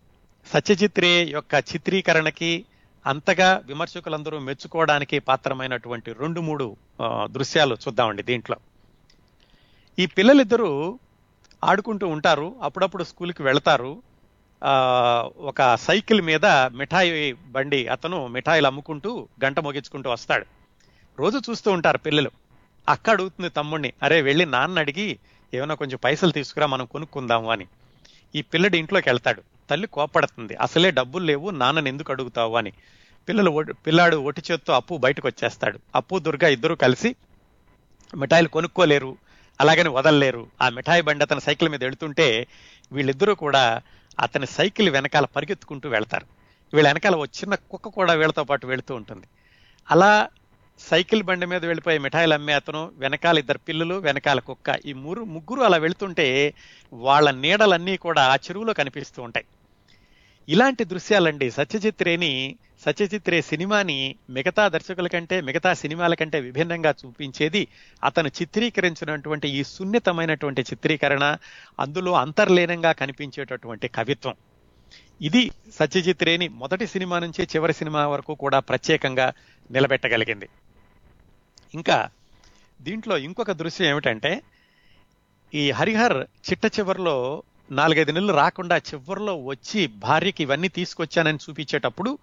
[0.52, 2.64] సత్యజిత్రే యొక్క చిత్రీకరణకి
[3.06, 6.76] అంతగా విమర్శకులందరూ మెచ్చుకోవడానికి పాత్రమైనటువంటి రెండు మూడు
[7.24, 8.56] దృశ్యాలు చూద్దామండి దీంట్లో.
[9.98, 10.98] ఈ పిల్లలిద్దరూ
[11.64, 12.56] ఆడుకుంటూ ఉంటారు.
[12.62, 14.02] అప్పుడప్పుడు స్కూల్కి వెళతారు.
[15.50, 20.46] ఒక సైకిల్ మీద మిఠాయి బండి అతను మిఠాయిలు అమ్ముకుంటూ గంట మోగించుకుంటూ వస్తాడు.
[21.18, 22.30] రోజు చూస్తూ ఉంటారు పిల్లలు
[22.88, 25.18] అక్క అడుగుతుంది తమ్ముడిని అరే వెళ్ళి నాన్న అడిగి
[25.54, 27.66] ఏమైనా కొంచెం పైసలు తీసుకురా మనం కొనుక్కుందాము అని.
[28.34, 29.42] ఈ పిల్లడు ఇంట్లోకి వెళ్తాడు.
[29.70, 32.72] తల్లి కోపడుతుంది అసలే డబ్బులు లేవు నాన్నని ఎందుకు అడుగుతావు అని.
[33.28, 33.50] పిల్లలు
[33.86, 35.78] పిల్లాడు ఒటి చేత్తో అప్పు బయటకు వచ్చేస్తాడు.
[35.94, 37.16] అప్పు దుర్గా ఇద్దరు కలిసి
[38.16, 39.16] మిఠాయిలు కొనుక్కోలేరు.
[39.62, 40.42] అలాగని వదలలేరు.
[40.62, 42.46] ఆ మిఠాయి బండి అతని సైకిల్ మీద వెళుతుంటే
[42.92, 43.82] వీళ్ళిద్దరూ కూడా
[44.20, 46.26] అతని సైకిల్ వెనకాల పరిగెత్తుకుంటూ వెళ్తారు.
[46.74, 49.26] వీళ్ళ వెనకాల ఒక చిన్న కుక్క కూడా వీళ్ళతో పాటు వెళుతూ ఉంటుంది.
[49.90, 50.28] అలా
[50.78, 55.60] సైకిల్ బండి మీద వెళ్ళిపోయే మిఠాయిలు అమ్మే అతను వెనకాల ఇద్దరు పిల్లలు వెనకాల కుక్క ఈ మురు ముగ్గురు
[55.60, 56.54] అలా వెళుతుంటే
[56.92, 59.46] వాళ్ళ నీడలన్నీ కూడా ఆ చెరువులో కనిపిస్తూ ఉంటాయి.
[60.48, 67.68] ఇలాంటి దృశ్యాలండి సత్యజిత్ రేణి సత్యజిత్రే సినిమాని మిగతా దర్శకుల కంటే మిగతా సినిమాల కంటే విభిన్నంగా చూపించేది
[68.04, 71.36] అతను చిత్రీకరించినటువంటి ఈ సున్నితమైనటువంటి చిత్రీకరణ
[71.80, 74.34] అందులో అంతర్లీనంగా కనిపించేటటువంటి కవిత్వం.
[75.22, 79.32] ఇది సత్యజిత్ రేని మొదటి సినిమా నుంచి చివరి సినిమా వరకు కూడా ప్రత్యేకంగా
[79.70, 80.48] నిలబెట్టగలిగింది.
[81.74, 82.08] ఇంకా
[82.82, 84.42] దీంట్లో ఇంకొక దృశ్యం ఏమిటంటే
[85.54, 86.18] ఈ హరిహర్
[86.50, 92.18] చిట్ట చివరిలో నాలుగైదు నెలలు రాకుండా చివరిలో వచ్చి భార్యకి ఇవన్నీ తీసుకొచ్చానని చూపించేటప్పుడు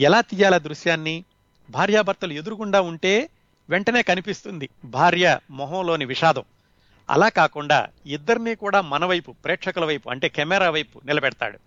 [0.00, 1.24] ఎలా తీయాల దృశ్యాన్ని?
[1.70, 3.28] భార్యాభర్తలు ఎదురుగుండా ఉంటే
[3.70, 6.44] వెంటనే కనిపిస్తుంది భార్య మొహంలోని విషాదం.
[7.10, 11.58] అలా కాకుండా ఇద్దరినీ కూడా మన వైపు ప్రేక్షకుల వైపు అంటే కెమెరా వైపు నిలబెడతాడు.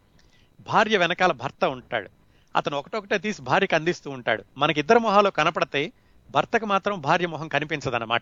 [0.70, 2.10] భార్య వెనకాల భర్త ఉంటాడు.
[2.56, 4.44] అతను ఒకటొకటే తీసి భార్యకు అందిస్తూ ఉంటాడు.
[4.58, 5.92] మనకి ఇద్దరు మొహాలు కనపడితే
[6.32, 8.22] భర్తకు మాత్రం భార్య మొహం కనిపించదన్నమాట.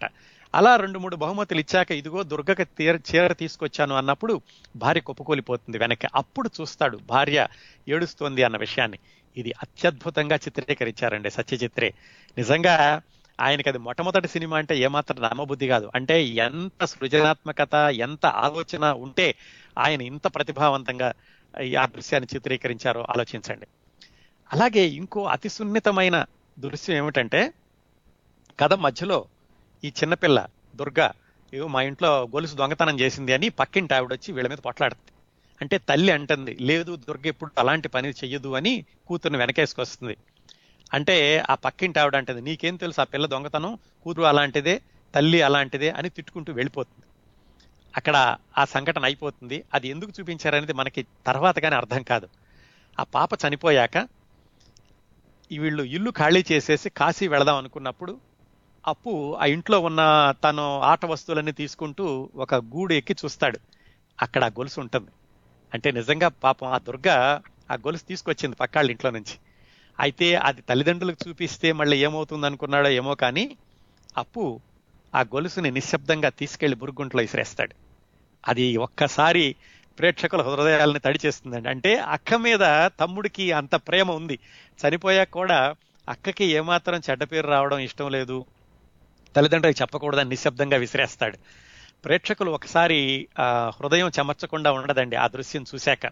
[0.56, 4.42] అలా రెండు మూడు బహుమతులు ఇచ్చాక ఇదిగో దుర్గకి తీర చీర తీసుకొచ్చాను అన్నప్పుడు
[4.76, 6.08] భార్య కొప్పుకోలిపోతుంది వెనక్కి.
[6.16, 7.48] అప్పుడు చూస్తాడు భార్య
[7.90, 9.00] ఏడుస్తోంది అన్న విషయాన్ని.
[9.38, 11.94] ఇది అత్యద్భుతంగా చిత్రీకరించారండి సత్యచిత్రే
[12.38, 13.02] నిజంగా
[13.42, 15.92] ఆయనకి అది మొట్టమొదటి సినిమా అంటే ఏమాత్రం నమ్మబుద్ధి కాదు.
[15.96, 19.36] అంటే ఎంత సృజనాత్మకత ఎంత ఆలోచన ఉంటే
[19.78, 21.14] ఆయన ఇంత ప్రతిభావంతంగా
[21.80, 23.68] ఆ దృశ్యాన్ని చిత్రీకరించారో ఆలోచించండి.
[24.54, 26.26] అలాగే ఇంకో అతి సున్నితమైన
[26.60, 27.54] దృశ్యం ఏమిటంటే
[28.60, 29.26] కథ మధ్యలో
[29.84, 31.12] ఈ చిన్నపిల్ల దుర్గా
[31.54, 35.11] ఏవో మా ఇంట్లో గొలుసు దొంగతనం చేసింది అని పక్కింటి ఆవిడ వచ్చి వీళ్ళ మీద పొట్లాడుతుంది.
[35.62, 38.74] అంటే తల్లి అంటుంది లేదు దుర్గ ఎప్పుడు అలాంటి పని చెయ్యదు అని
[39.08, 40.16] కూతుర్ని వెనకేసుకొస్తుంది.
[40.94, 41.16] అంటే
[41.50, 43.74] ఆ పక్కింటి ఆవిడ అంటది నీకేం తెలుసు ఆ పిల్ల దొంగతనం?
[44.04, 44.82] కూతురు అలాంటిదే
[45.14, 47.06] తల్లి అలాంటిదే అని తిట్టుకుంటూ వెళ్ళిపోతుంది.
[47.96, 49.64] అక్కడ ఆ సంఘటన అయిపోతుంది.
[49.74, 52.28] అది ఎందుకు చూపించారనేది మనకి తర్వాత కానీ అర్థం కాదు.
[53.00, 53.98] ఆ పాప చనిపోయాక
[55.52, 58.14] వీళ్ళు ఇల్లు ఖాళీ చేసేసి కాశీ వెళదాం అనుకున్నప్పుడు
[58.88, 60.02] అప్పు ఆ ఇంట్లో ఉన్న
[60.44, 63.60] తను ఆట వస్తువులన్నీ తీసుకుంటూ ఒక గూడు ఎక్కి చూస్తాడు.
[64.20, 65.12] అక్కడ ఆ గొలుసు ఉంటుంది.
[65.72, 67.08] అంటే నిజంగా పాపం ఆ దుర్గ
[67.72, 69.36] ఆ గొలుసు తీసుకొచ్చింది పక్కాళ్ళ ఇంట్లో నుంచి.
[70.00, 73.46] అయితే అది తల్లిదండ్రులకు చూపిస్తే మళ్ళీ ఏమవుతుంది అనుకున్నాడో ఏమో కానీ
[74.18, 74.44] అప్పు
[75.14, 77.74] ఆ గొలుసుని నిశ్శబ్దంగా తీసుకెళ్ళి బురుగుంట్లో విసిరేస్తాడు
[78.44, 79.46] అది ఒక్కసారి
[79.98, 82.64] ప్రేక్షకుల హృదయాలని తడిచేస్తుందండి అంటే అక్క మీద
[83.00, 84.38] తమ్ముడికి అంత ప్రేమ ఉంది.
[84.80, 85.60] చనిపోయాక కూడా
[86.08, 88.38] అక్కకి ఏమాత్రం చెడ్డ పేరు రావడం ఇష్టం లేదు.
[89.36, 91.38] తల్లిదండ్రులకు చెప్పకూడదని నిశ్శబ్దంగా విసిరేస్తాడు.
[92.06, 93.00] ప్రేక్షకులు ఒకసారి
[93.80, 96.06] హృదయం చెమర్చకుండా ఉండదండి ఆ దృశ్యం చూశాక.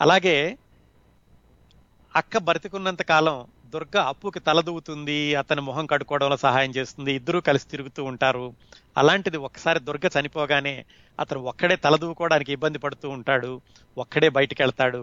[0.00, 0.36] అలాగే
[2.16, 8.44] అక్క బ్రతికున్నంత కాలం దుర్గ అప్పుకి తలదూవుతుంది అతని మొహం కడుక్కోవడంలో సహాయం చేస్తుంది ఇద్దరూ కలిసి తిరుగుతూ ఉంటారు.
[8.98, 10.74] అలాంటిది ఒకసారి దుర్గ చనిపోగానే
[11.20, 13.60] అతను ఒక్కడే తలదూవుకోవడానికి ఇబ్బంది పడుతూ ఉంటాడు
[13.98, 15.02] ఒక్కడే బయటికి వెళ్తాడు.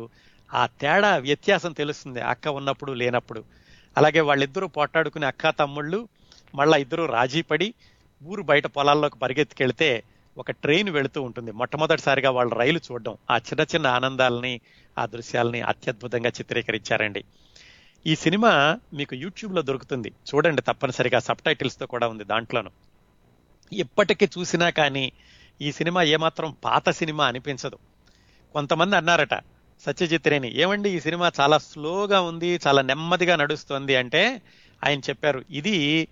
[0.53, 3.43] ఆ తేడా వ్యత్యాసం తెలుస్తుంది అక్క ఉన్నప్పుడు లేనప్పుడు.
[3.97, 5.99] అలాగే వాళ్ళిద్దరూ పోట్లాడుకునే అక్క తమ్ముళ్ళు
[6.55, 7.67] మళ్ళా ఇద్దరు రాజీ పడి
[8.25, 10.03] ఊరు బయట పొలాల్లోకి పరిగెత్తుకెళ్తే
[10.37, 11.51] ఒక ట్రైన్ వెళుతూ ఉంటుంది.
[11.51, 13.17] మొట్టమొదటిసారిగా వాళ్ళు రైలు చూడడం.
[13.31, 14.61] ఆ చిన్న చిన్న ఆనందాలని
[14.99, 17.23] ఆ దృశ్యాలని అత్యద్భుతంగా చిత్రీకరించారండి.
[18.07, 20.09] ఈ సినిమా మీకు యూట్యూబ్లో దొరుకుతుంది.
[20.09, 22.71] చూడండి తప్పనిసరిగా సబ్ టైటిల్స్తో కూడా ఉంది దాంట్లోను.
[23.73, 25.11] ఇప్పటికీ చూసినా కానీ
[25.61, 27.77] ఈ సినిమా ఏమాత్రం పాత సినిమా అనిపించదు.
[28.53, 29.35] కొంతమంది అన్నారట
[29.85, 34.41] సత్యజిత్ రేని ఏమండి ఈ సినిమా చాలా స్లోగా ఉంది చాలా నెమ్మదిగా నడుస్తుంది అంటే
[34.85, 36.07] ఆయన చెప్పారు ఇది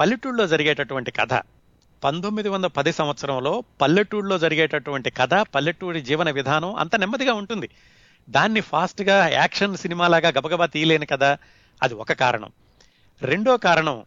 [0.00, 1.32] పల్లెటూళ్ళలో జరిగేటటువంటి కథ.
[2.04, 7.70] పంతొమ్మిది వందల పది సంవత్సరంలో పల్లెటూళ్ళలో జరిగేటటువంటి కథ పల్లెటూరి జీవన విధానం అంత నెమ్మదిగా ఉంటుంది.
[8.30, 11.38] దాన్ని ఫాస్ట్గా యాక్షన్ సినిమాలాగా గబగబా తీయలేను కదా
[11.82, 12.52] అది ఒక కారణం.
[13.22, 14.04] రెండో కారణం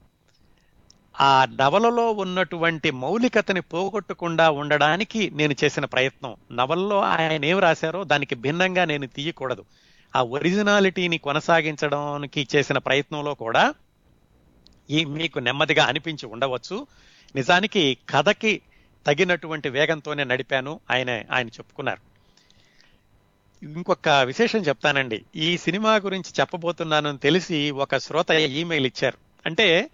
[1.22, 6.36] ఆ నవలలో ఉన్నటువంటి మౌలికతని పోగొట్టకుండా ఉండడానికి నేను చేసిన ప్రయత్నం.
[6.52, 9.66] నవల్లో ఆయన ఏం రాశారో దానికి భిన్నంగా నేను తీయకూడదు.
[10.16, 13.74] ఆ ఒరిజినాలిటీని కొనసాగించడానికి చేసిన ప్రయత్నంలో కూడా
[14.90, 16.88] ఈ మీకు నెమ్మదిగా అనిపించి ఉండవచ్చు.
[17.36, 18.62] నిజానికి కథకి
[19.08, 22.10] తగినటువంటి వేగంతోనే నడిపాను ఆయన ఆయన చెప్పుకున్నారు.
[23.66, 25.26] ఇంకొక విశేషం చెప్తానండి.
[25.36, 29.18] ఈ సినిమా గురించి చెప్పబోతున్నాను తెలిసి ఒక శ్రోత ఈమెయిల్ ఇచ్చారు.
[29.46, 29.90] అంటే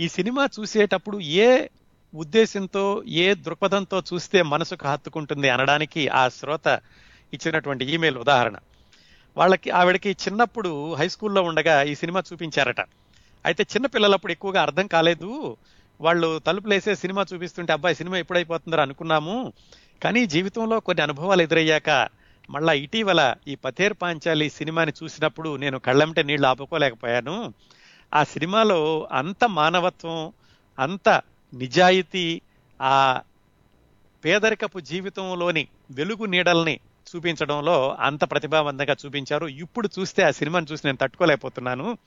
[0.00, 1.66] ఈ సినిమా చూసేటప్పుడు ఏ
[2.14, 6.80] ఉద్దేశంతో ఏ దృక్పథంతో చూస్తే మనసుకు హత్తుకుంటుంది అనడానికి ఆ శ్రోత
[7.34, 8.56] ఇచ్చినటువంటి ఈమెయిల్ ఉదాహరణ.
[9.36, 12.80] వాళ్ళకి ఆవిడకి చిన్నప్పుడు హై స్కూల్లో ఉండగా ఈ సినిమా చూపించారట.
[13.44, 15.56] అయితే చిన్న పిల్లలప్పుడు ఎక్కువగా అర్థం కాలేదు.
[16.00, 19.52] వాళ్ళు తలుపులేసే సినిమా చూపిస్తుంటే అబ్బాయి సినిమా ఎప్పుడైపోతుందో అనుకున్నాము.
[20.02, 22.08] కానీ జీవితంలో కొన్ని అనుభవాలు ఎదురయ్యాక
[22.50, 27.54] మళ్ళా ఇటీవల ఈ పథేర్ పాంచాలి సినిమాని చూసినప్పుడు నేను కళ్ళంటే నీళ్ళు ఆపుకోలేకపోయాను.
[28.14, 30.32] ఆ సినిమాలో అంత మానవత్వం
[30.78, 31.08] అంత
[31.54, 32.40] నిజాయితీ
[32.82, 33.20] ఆ
[34.24, 36.80] పేదరికపు జీవితంలోని వెలుగు నీడల్ని
[37.16, 39.46] చూపించడంలో అంత ప్రతిభావంతంగా చూపించారు.
[39.46, 41.98] ఇప్పుడు చూస్తే ఆ సినిమాని చూసి నేను తట్టుకోలేకపోతున్నాను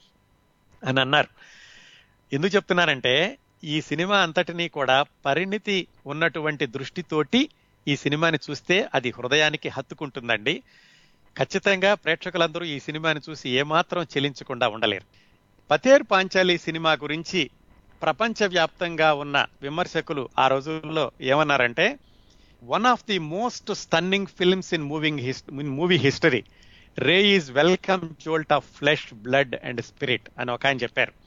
[0.84, 1.28] అని అన్నారు.
[2.34, 7.50] ఎందుకు చెప్తున్నానంటే ఈ సినిమా అంతటినీ కూడా పరిణితి ఉన్నటువంటి దృష్టితోటి
[7.88, 10.64] ఈ సినిమాని చూస్తే అది హృదయానికి హత్తుకుంటుందండి.
[11.38, 15.06] ఖచ్చితంగా ప్రేక్షకులందరూ ఈ సినిమాని చూసి ఏమాత్రం చెలించకుండా ఉండలేరు.
[15.72, 17.50] పతేర్ పాంచాలి సినిమా గురించి
[18.02, 22.00] ప్రపంచవ్యాప్తంగా ఉన్న విమర్శకులు ఆ రోజుల్లో ఏమన్నారంటే
[22.64, 26.44] one of the most stunning films in moving in movie history
[26.98, 31.23] Ray is welcome jolt of flesh blood and spirit అని ఒక ఆయన చెప్పారు.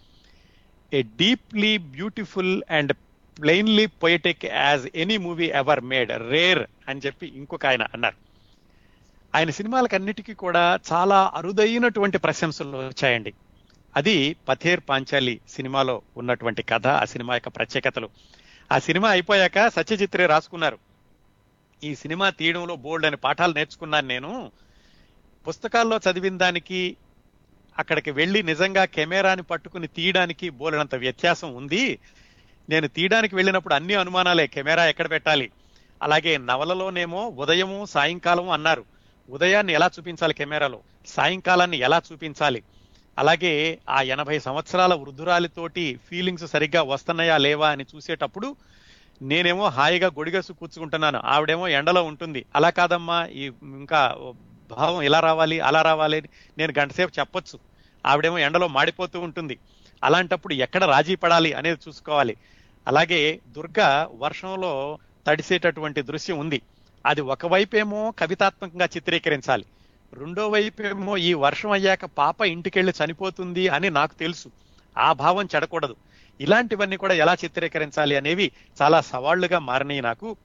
[0.94, 2.92] A deeply beautiful and
[3.38, 8.14] plainly poetic as any movie ever made rare అని చెప్పి ఇంకొక ఆయన అన్నారు.
[9.34, 13.34] ఆయన సినిమాలకన్నిటికీ కూడా చాలా అరుదైనటువంటి ప్రశంసలు వచ్చాయండి.
[13.96, 18.10] అది పథేర్ పాంచాలి సినిమాలో ఉన్నటువంటి కథ ఆ సినిమా యొక్క ప్రత్యేకతలు.
[18.72, 20.78] ఆ సినిమా అయిపోయాక సత్యజిత్రే రాసుకున్నారు.
[21.84, 24.52] ఈ సినిమా తీయడంలో బోల్డ్ అని పాఠాలు నేర్చుకున్నాను నేను.
[25.48, 26.96] పుస్తకాల్లో చదివిన దానికి
[27.78, 31.98] అక్కడికి వెళ్ళి నిజంగా కెమెరాని పట్టుకుని తీయడానికి బోలినంత వ్యత్యాసం ఉంది.
[32.68, 34.46] నేను తీయడానికి వెళ్ళినప్పుడు అన్ని అనుమానాలే.
[34.46, 35.50] కెమెరా ఎక్కడ పెట్టాలి?
[36.02, 38.84] అలాగే నవలలోనేమో ఉదయము సాయంకాలము అన్నారు.
[39.30, 40.80] ఉదయాన్ని ఎలా చూపించాలి కెమెరాలో?
[41.06, 42.62] సాయంకాలాన్ని ఎలా చూపించాలి?
[43.18, 48.56] అలాగే ఆ ఎనభై సంవత్సరాల వృద్ధురాలితోటి ఫీలింగ్స్ సరిగ్గా వస్తున్నాయా లేవా అని చూసేటప్పుడు
[49.22, 51.22] నేనేమో హాయిగా గొడిగసు కూర్చుకుంటున్నాను.
[51.24, 52.44] ఆవిడేమో ఎండలో ఉంటుంది.
[52.56, 54.16] అలా కాదమ్మా ఈ ఇంకా
[54.70, 57.58] భావం ఇలా రావాలి అలా రావాలి నేను గంటసేపు చెప్పొచ్చు.
[58.06, 59.58] ఆవిడేమో ఎండలో మాడిపోతూ ఉంటుంది.
[60.04, 62.36] అలాంటప్పుడు ఎక్కడ రాజీ పడాలి అనేది చూసుకోవాలి.
[62.86, 66.62] అలాగే దుర్గ వర్షంలో తడిసేటటువంటి దృశ్యం ఉంది.
[67.06, 69.64] అది ఒకవైపేమో కవితాత్మకంగా చిత్రీకరించాలి.
[70.12, 74.48] రెండో వైపేమో ఈ వర్షం అయ్యాక పాప ఇంటికెళ్ళి చనిపోతుంది అని నాకు తెలుసు.
[74.98, 75.96] ఆ భావం చెడకూడదు.
[76.40, 78.52] ఇలాంటివన్నీ కూడా ఎలా చిత్రీకరించాలి అనేవి
[78.82, 80.36] చాలా సవాళ్ళుగా మారినాయి నాకు.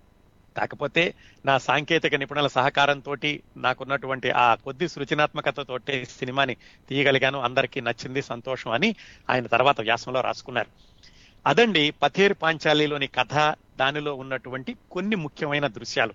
[0.58, 1.14] కాకపోతే
[1.46, 3.16] నా సాంకేతిక నిపుణుల సహకారంతో
[3.58, 6.56] నాకున్నటువంటి ఆ కొద్ది సృజనాత్మకతతోటి సినిమాని
[6.90, 7.40] తీయగలిగాను.
[7.40, 8.96] అందరికీ నచ్చింది సంతోషం అని
[9.30, 10.68] ఆయన తర్వాత వ్యాసంలో రాసుకున్నారు.
[11.48, 16.14] అదండి పథేర్ పాంచాలిలోని కథ దానిలో ఉన్నటువంటి కొన్ని ముఖ్యమైన దృశ్యాలు.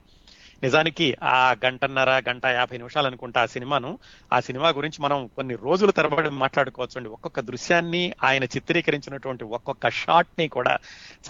[0.63, 3.99] నిజానికి ఆ గంటన్నర గంట యాభై నిమిషాలు అనుకుంటా ఆ సినిమాను.
[4.33, 10.49] ఆ సినిమా గురించి మనం కొన్ని రోజుల తరబడి మాట్లాడుకోవచ్చు అండి ఒక్కొక్క దృశ్యాన్ని ఆయన చిత్రీకరించినటువంటి ఒక్కొక్క షాట్ని
[10.49, 10.79] కూడా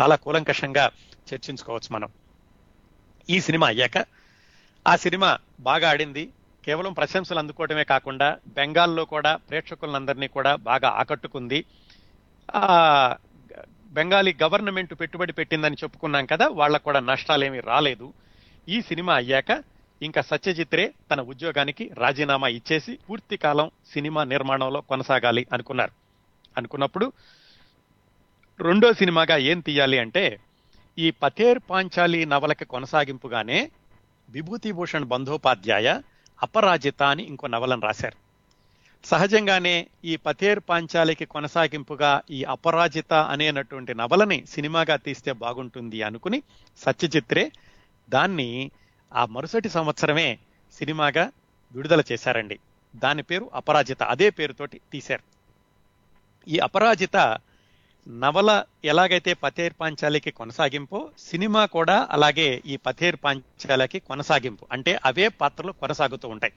[0.01, 0.91] చాలా కూలంకషంగా
[1.35, 2.09] చర్చించుకోవచ్చు మనం.
[3.31, 4.07] ఈ సినిమా అయ్యాక
[4.87, 6.33] ఆ సినిమా బాగా ఆడింది.
[6.65, 11.65] కేవలం ప్రశంసలు అందుకోవటమే కాకుండా బెంగాల్లో కూడా ప్రేక్షకులందరినీ కూడా బాగా ఆకట్టుకుంది.
[13.93, 18.13] బెంగాలీ గవర్నమెంట్ పెట్టుబడి పెట్టిందని చెప్పుకున్నాం కదా వాళ్ళకు కూడా నష్టాలేమీ రాలేదు.
[18.69, 19.63] ఈ సినిమా అయ్యాక
[20.03, 25.93] ఇంకా సత్యజిత్రే తన ఉద్యోగానికి రాజీనామా ఇచ్చేసి పూర్తి కాలం సినిమా నిర్మాణంలో కొనసాగాలి అనుకున్నారు.
[26.57, 27.13] అనుకున్నప్పుడు
[28.61, 30.25] రెండో సినిమాగా ఏం తీయాలి అంటే
[30.99, 33.71] ఈ పతేర్ పాంచాలి నవలకి కొనసాగింపుగానే
[34.29, 36.01] విభూతిభూషణ్ బంధోపాధ్యాయ
[36.43, 38.17] అపరాజిత అని ఇంకో నవలను రాశారు.
[39.07, 46.43] సహజంగానే ఈ పతేర్ పాంచాలికి కొనసాగింపుగా ఈ అపరాజిత అనేటటువంటి నవలని సినిమాగా తీస్తే బాగుంటుంది అనుకుని
[46.79, 47.53] సత్యచిత్రే
[48.09, 48.71] దాన్ని
[49.15, 50.39] ఆ మరుసటి సంవత్సరమే
[50.73, 51.31] సినిమాగా
[51.73, 52.59] విడుదల చేశారండి.
[52.97, 55.23] దాని పేరు అపరాజిత అదే పేరుతోటి తీశారు.
[56.51, 57.39] ఈ అపరాజిత
[58.09, 64.67] నవల ఎలాగైతే పథేర్ పాంచాలికి కొనసాగింపు సినిమా కూడా అలాగే ఈ పథేర్ పాంచాలకి కొనసాగింపు.
[64.73, 66.53] అంటే అవే పాత్రలు కొనసాగుతూ ఉంటాయి.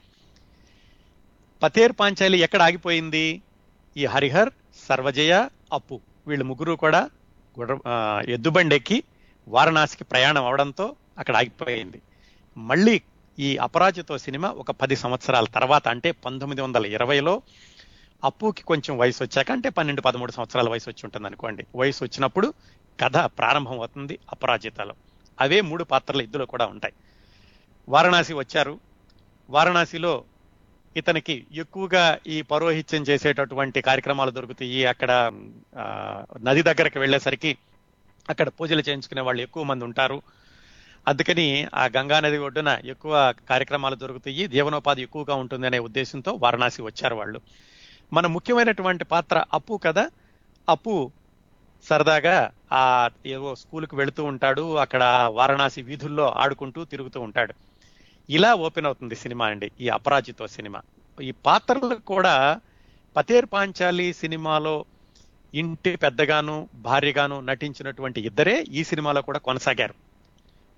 [1.64, 3.42] పథేర్ పాంచాలి ఎక్కడ ఆగిపోయింది?
[3.98, 4.50] ఈ హరిహర్
[4.90, 6.02] సర్వజయ అప్పు.
[6.28, 7.10] వీళ్ళు ముగ్గురు కూడా
[8.30, 9.04] ఎద్దుబండెక్కి
[9.48, 12.02] వారణాసికి ప్రయాణం అవడంతో అక్కడ ఆగిపోయింది.
[12.58, 13.02] మళ్ళీ
[13.40, 17.42] ఈ అపరాజితో సినిమా ఒక పది సంవత్సరాల తర్వాత అంటే పంతొమ్మిది వందల ఇరవైలో
[18.24, 21.66] అప్పుకి కొంచెం వయసు వచ్చాక అంటే పన్నెండు పదమూడు సంవత్సరాల వయసు వచ్చి ఉంటుంది అనుకోండి.
[21.76, 22.54] వయసు వచ్చినప్పుడు
[23.02, 24.96] కథ ప్రారంభం అవుతుంది అపరాజితలో.
[25.42, 26.94] అవే మూడు పాత్రలు ఇద్దరు కూడా ఉంటాయి.
[27.90, 28.80] వారణాసి వచ్చారు.
[29.50, 30.24] వారణాసిలో
[30.98, 34.86] ఇతనికి ఎక్కువగా ఈ పౌరోహిత్యం చేసేటటువంటి కార్యక్రమాలు దొరుకుతాయి.
[34.86, 35.32] అక్కడ
[36.44, 37.58] నది దగ్గరకు వెళ్ళేసరికి
[38.30, 40.22] అక్కడ పూజలు చేయించుకునే వాళ్ళు ఎక్కువ మంది ఉంటారు.
[41.08, 44.48] అందుకని ఆ గంగా నది ఒడ్డున ఎక్కువ కార్యక్రమాలు దొరుకుతాయి.
[44.48, 47.42] జీవనోపాధి ఎక్కువగా ఉంటుంది అనే ఉద్దేశంతో వారణాసి వచ్చారు వాళ్ళు.
[48.14, 50.10] మన ముఖ్యమైనటువంటి పాత్ర అప్పు కదా?
[50.70, 51.12] అప్పు
[51.90, 57.54] సరదాగా ఆ ఏవో స్కూల్కి వెళుతూ ఉంటాడు అక్కడ వారణాసి వీధుల్లో ఆడుకుంటూ తిరుగుతూ ఉంటాడు.
[58.30, 60.82] ఇలా ఓపెన్ అవుతుంది సినిమా అండి ఈ అపరాజితో సినిమా.
[61.22, 62.60] ఈ పాత్రలు కూడా
[63.18, 64.86] పతేర్ పాంచాలి సినిమాలో
[65.54, 69.94] ఇంటి పెద్దగాను భార్యగాను నటించినటువంటి ఇద్దరే ఈ సినిమాలో కూడా కొనసాగారు.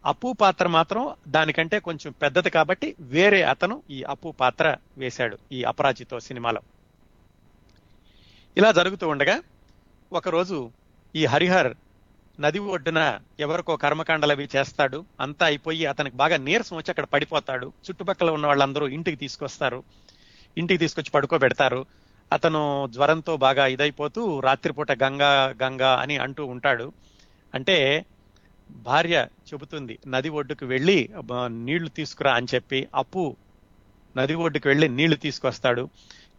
[0.05, 6.19] అప్పు పాత్ర మాత్రం దానికంటే కొంచెం పెద్దది కాబట్టి వేరే అతను ఈ అప్పు పాత్ర వేశాడు ఈ అపరాజితో
[6.19, 6.61] సినిమాలో.
[8.57, 9.41] ఇలా జరుగుతూ ఉండగా
[10.13, 10.71] ఒకరోజు
[11.15, 11.73] ఈ హరిహర్
[12.39, 15.05] నది ఒడ్డున ఎవరికో కర్మకాండలు అవి చేస్తాడు.
[15.21, 17.71] అంతా అయిపోయి అతనికి బాగా నీరసం వచ్చి అక్కడ పడిపోతాడు.
[17.89, 19.83] చుట్టుపక్కల ఉన్న వాళ్ళందరూ ఇంటికి తీసుకొస్తారు.
[20.57, 21.85] ఇంటికి తీసుకొచ్చి పడుకోబెడతారు.
[22.31, 26.91] అతను జ్వరంతో బాగా ఇదైపోతూ రాత్రిపూట గంగా గంగా అని అంటూ ఉంటాడు.
[27.53, 28.05] అంటే
[28.71, 31.09] భార్య చెబుతుంది నది ఒడ్డుకు వెళ్ళి
[31.47, 32.87] నీళ్ళు తీసుకురా అని చెప్పి.
[32.95, 33.35] అప్పు
[34.17, 35.89] నది ఒడ్డుకు వెళ్ళి నీళ్ళు తీసుకొస్తాడు.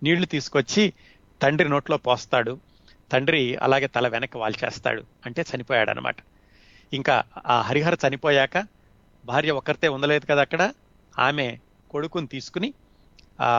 [0.02, 0.92] నీళ్ళు తీసుకొచ్చి
[1.42, 2.60] తండ్రి నోట్లో పోస్తాడు
[3.12, 5.02] తండ్రి అలాగే తల వెనక్కి వాల్చేస్తాడు.
[5.26, 6.16] అంటే చనిపోయాడు అనమాట
[6.92, 8.56] ఇంకా ఆ హరిహర చనిపోయాక
[9.24, 10.62] భార్య ఒక్కరితే ఉండలేదు కదా అక్కడ.
[11.18, 11.46] ఆమె
[11.90, 12.68] కొడుకుని తీసుకుని
[13.40, 13.50] ఆ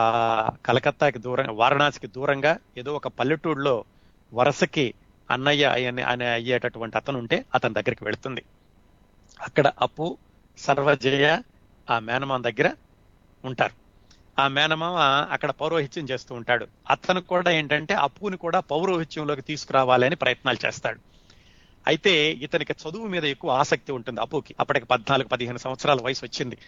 [0.66, 3.74] కలకత్తాకి దూరం వారణాసికి దూరంగా ఏదో ఒక పల్లెటూరులో
[4.32, 4.86] వరసకి
[5.30, 5.64] అన్నయ్య
[6.12, 8.42] అనే అయ్యేటటువంటి అతను ఉంటే అతని దగ్గరికి వెళుతుంది.
[9.40, 10.06] అక్కడ అప్పు
[10.58, 11.26] సర్వజయ
[11.88, 12.68] ఆ మేనమాన్ దగ్గర
[13.44, 13.74] ఉంటారు.
[14.38, 14.94] ఆ మేనమామ
[15.32, 16.66] అక్కడ పౌరోహిత్యం చేస్తూ ఉంటాడు.
[16.90, 21.00] అతను కూడా ఏంటంటే అప్పుని కూడా పౌరోహిత్యంలోకి తీసుకురావాలని ప్రయత్నాలు చేస్తాడు.
[21.86, 24.54] అయితే ఇతనికి చదువు మీద ఎక్కువ ఆసక్తి ఉంటుంది అప్పుకి.
[24.60, 26.58] అప్పటికి పద్నాలుగు పదిహేను సంవత్సరాల వయసు వచ్చింది.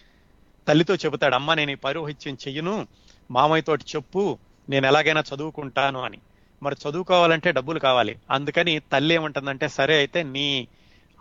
[0.67, 2.87] తల్లితో చెబుతాడు అమ్మ నేను ఈ పౌరోహిత్యం చెయ్యను.
[3.31, 6.17] మామయ్యతోటి చెప్పు నేను ఎలాగైనా చదువుకుంటాను అని.
[6.63, 8.19] మరి చదువుకోవాలంటే డబ్బులు కావాలి.
[8.31, 10.67] అందుకని తల్లి ఏమంటుందంటే సరే అయితే నీ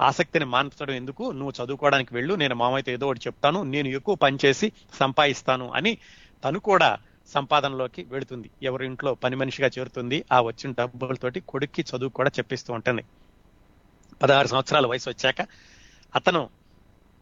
[0.00, 1.30] ఆసక్తిని మాన్పడం ఎందుకు?
[1.30, 2.34] నువ్వు చదువుకోవడానికి వెళ్ళు.
[2.34, 3.62] నేను మామయ్యతో ఏదో ఒకటి చెప్తాను.
[3.62, 5.98] నేను ఎక్కువ పనిచేసి సంపాదిస్తాను అని
[6.44, 8.50] తను కూడా సంపాదనలోకి వెళుతుంది.
[8.62, 13.04] ఎవరి ఇంట్లో పని మనిషిగా చేరుతుంది ఆ వచ్చిన డబ్బులతోటి కొడుక్కి చదువు కూడా చెప్పిస్తూ ఉంటుంది.
[14.22, 15.46] పదహారు సంవత్సరాల వయసు వచ్చాక
[16.16, 16.50] అతను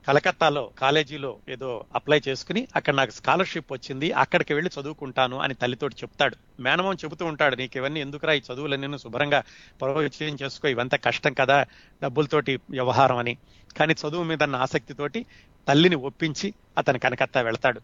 [0.08, 6.36] కలకత్తాలో కాలేజీలో ఏదో అప్లై చేసుకుని అక్కడ నాకు స్కాలర్షిప్ వచ్చింది అక్కడికి వెళ్ళి చదువుకుంటాను అని తల్లితోటి చెప్తాడు.
[6.60, 9.42] మేనమం చెబుతూ ఉంటాడు నీకు ఇవన్నీ ఎందుకురా ఈ చదువులన్నీ శుభ్రంగా
[9.82, 11.66] పరోక్షం చేసుకో ఇవంతా కష్టం కదా
[12.02, 13.38] డబ్బులతోటి వ్యవహారం అని.
[13.76, 15.26] కానీ చదువు మీద ఆసక్తితోటి
[15.68, 17.80] తల్లిని ఒప్పించి అతను కనకత్తా వెళ్తాడు.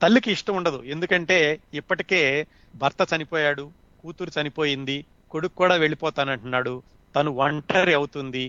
[0.00, 0.82] తల్లికి ఇష్టం ఉండదు.
[0.84, 1.38] ఎందుకంటే
[1.74, 2.20] ఇప్పటికే
[2.74, 3.64] భర్త చనిపోయాడు
[4.00, 4.96] కూతురు చనిపోయింది
[5.30, 6.74] కొడుకు కూడా వెళ్ళిపోతానంటున్నాడు
[7.14, 8.44] తను ఒంటరి అవుతుంది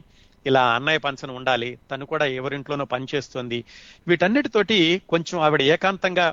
[0.46, 3.60] ఇలా అన్నయ్య పంచన ఉండాలి తను కూడా ఎవరింట్లోనో పనిచేస్తుంది
[4.08, 4.78] వీటన్నిటితోటి
[5.10, 6.26] కొంచెం ఆవిడ ఏకాంతంగా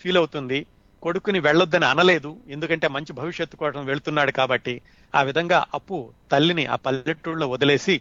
[0.00, 0.58] ఫీల్ అవుతుంది.
[1.02, 4.74] కొడుకుని వెళ్ళొద్దని అనలేదు ఎందుకంటే మంచి భవిష్యత్తు కోసం వెళ్తున్నాడు కాబట్టి.
[5.14, 5.96] ఆ విధంగా అప్పు
[6.30, 7.96] తల్లిని ఆ పల్లెటూళ్ళలో వదిలేసి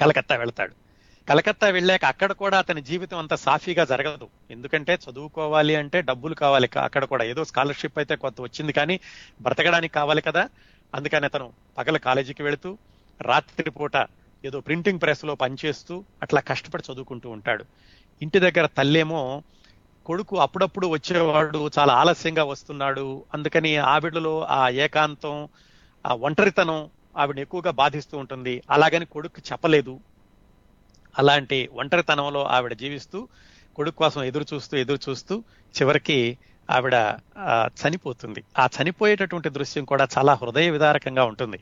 [0.00, 0.74] కలకత్తా వెళ్తాడు.
[1.28, 4.28] కలకత్తా వెళ్ళాక అక్కడ కూడా అతని జీవితం అంత సాఫీగా జరగదు.
[4.50, 7.24] ఎందుకంటే చదువుకోవాలి అంటే డబ్బులు కావాలి అక్కడ కూడా.
[7.24, 9.00] ఏదో స్కాలర్షిప్ అయితే కొంత వచ్చింది కానీ
[9.42, 10.48] బ్రతకడానికి కావాలి కదా.
[10.94, 12.78] అందుకని అతను పగల కాలేజీకి వెళుతూ
[13.20, 13.96] రాత్రిపూట
[14.44, 17.64] ఏదో ప్రింటింగ్ ప్రెస్లో పనిచేస్తూ అట్లా కష్టపడి చదువుకుంటూ ఉంటాడు.
[18.22, 19.42] ఇంటి దగ్గర తల్లేమో
[20.06, 23.26] కొడుకు అప్పుడప్పుడు వచ్చేవాడు చాలా ఆలస్యంగా వస్తున్నాడు.
[23.34, 25.48] అందుకని ఆవిడలో ఆ ఏకాంతం
[26.06, 28.62] ఆ ఒంటరితనం ఆవిడ ఎక్కువగా బాధిస్తూ ఉంటుంది.
[28.70, 30.00] అలాగని కొడుకు చెప్పలేదు.
[31.18, 33.28] అలాంటి ఒంటరితనంలో ఆవిడ జీవిస్తూ
[33.76, 36.38] కొడుకు కోసం ఎదురు చూస్తూ ఎదురు చూస్తూ చివరికి
[36.70, 36.96] ఆవిడ
[37.80, 38.44] చనిపోతుంది.
[38.58, 41.58] ఆ చనిపోయేటటువంటి దృశ్యం కూడా చాలా హృదయ విదారకంగా ఉంటుంది.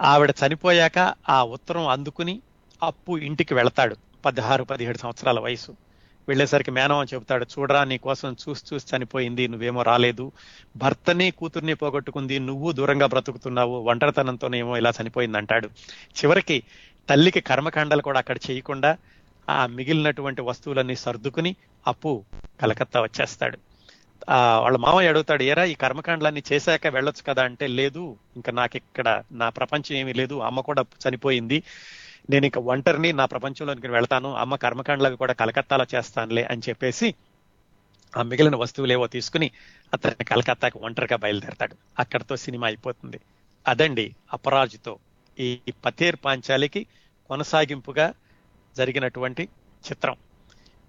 [0.00, 2.40] ఆవిడ చనిపోయాక ఆ ఉత్తరం అందుకుని
[2.82, 3.96] అప్పు ఇంటికి వెళతాడు.
[4.24, 5.76] పదహారు పదిహేడు సంవత్సరాల వయసు.
[6.28, 10.32] వెళ్ళేసరికి మేనవం చెబుతాడు చూడరా నీ కోసం చూసి చూసి చనిపోయింది నువ్వేమో రాలేదు.
[10.76, 15.66] భర్తని కూతుర్ని పోగొట్టుకుంది నువ్వు దూరంగా బ్రతుకుతున్నావు ఒంటరితనంతోనేమో ఇలా చనిపోయింది అంటాడు
[16.18, 16.62] చివరికి
[17.08, 18.96] తల్లికి కర్మకాండలు కూడా అక్కడ చేయకుండా
[19.48, 22.24] ఆ మిగిలినటువంటి వస్తువులన్నీ సర్దుకుని అప్పు
[22.60, 23.58] కలకత్తా వచ్చేస్తాడు.
[24.30, 27.42] ఆ వాళ్ళ మామయ్య అడుగుతాడు ఏరా ఈ కర్మకాండలన్నీ చేశాక వెళ్ళొచ్చు కదా?
[27.42, 31.62] అంటే లేదు ఇంకా నాకు ఇక్కడ నా ప్రపంచం ఏమీ లేదు అమ్మ కూడా చనిపోయింది
[32.30, 37.14] నేను ఇక ఒంటరిని నా ప్రపంచంలోనికి వెళ్తాను అమ్మ కర్మకాండలకు కూడా కలకత్తాలో చేస్తానులే అని చెప్పేసి
[38.16, 39.50] ఆ మిగిలిన వస్తువులేవో తీసుకుని
[39.94, 41.74] అతన్ని కలకత్తాకి ఒంటరిగా బయలుదేరతాడు.
[41.98, 43.20] అక్కడతో సినిమా అయిపోతుంది.
[43.68, 44.98] అదండి అపరాజుతో.
[45.40, 46.86] ఈ పతేర్ పాంచాలికి
[47.28, 48.14] కొనసాగింపుగా
[48.76, 49.48] జరిగినటువంటి
[49.90, 50.16] చిత్రం.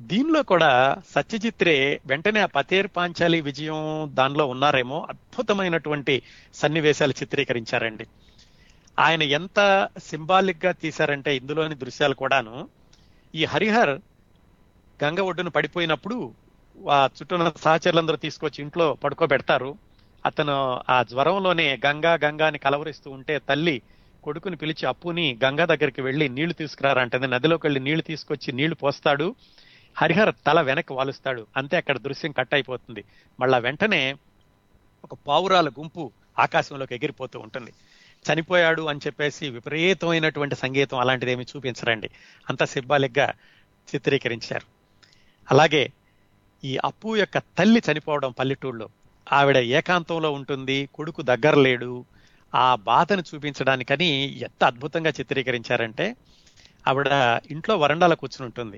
[0.01, 6.21] దీనిలో కూడా సత్యజిత్ రే వెంటనే ఆ పతేర్ పాంచాలి విజయం దానిలో ఉన్నారేమో అద్భుతమైనటువంటి
[6.53, 8.07] సన్నివేశాలు చిత్రీకరించారండి.
[8.99, 12.69] ఆయన ఎంత సింబాలిక్గా తీశారంటే ఇందులోని దృశ్యాలు కూడాను.
[13.35, 14.01] ఈ హరిహర్
[15.03, 16.33] గంగ ఒడ్డున పడిపోయినప్పుడు
[16.91, 19.77] ఆ చుట్టూన సహచరులందరూ తీసుకొచ్చి ఇంట్లో పడుకోబెడతారు.
[20.25, 23.81] అతను ఆ జ్వరంలోనే గంగా గంగా అని కలవరిస్తూ ఉంటే తల్లి
[24.23, 29.35] కొడుకుని పిలిచి అప్పుని గంగా దగ్గరికి వెళ్ళి నీళ్ళు తీసుకురారంటది నదిలోకి వెళ్ళి నీళ్ళు తీసుకొచ్చి నీళ్ళు పోస్తాడు.
[29.97, 31.47] హరిహర్ తల వెనక్కి వాలుస్తాడు.
[31.57, 33.03] అంతే అక్కడ దృశ్యం కట్ అయిపోతుంది.
[33.39, 34.15] మళ్ళా వెంటనే
[35.03, 37.73] ఒక పావురాల గుంపు ఆకాశంలోకి ఎగిరిపోతూ ఉంటుంది.
[38.33, 42.09] చనిపోయాడు అని చెప్పేసి విపరీతమైనటువంటి సంగీతం అలాంటిది ఏమి చూపించరండి.
[42.49, 43.33] అంత సింబాలిక్గా
[43.95, 44.65] చిత్రీకరించారు.
[45.51, 45.91] అలాగే
[46.63, 48.89] ఈ అప్పు యొక్క తల్లి చనిపోవడం పల్లెటూళ్ళలో
[49.33, 52.05] ఆవిడ ఏకాంతంలో ఉంటుంది కొడుకు దగ్గర లేడు
[52.53, 54.09] ఆ బాధను చూపించడానికని
[54.39, 56.05] ఎంత అద్భుతంగా చిత్రీకరించారంటే
[56.87, 57.09] ఆవిడ
[57.51, 58.77] ఇంట్లో వరండాలో కూర్చుని ఉంటుంది.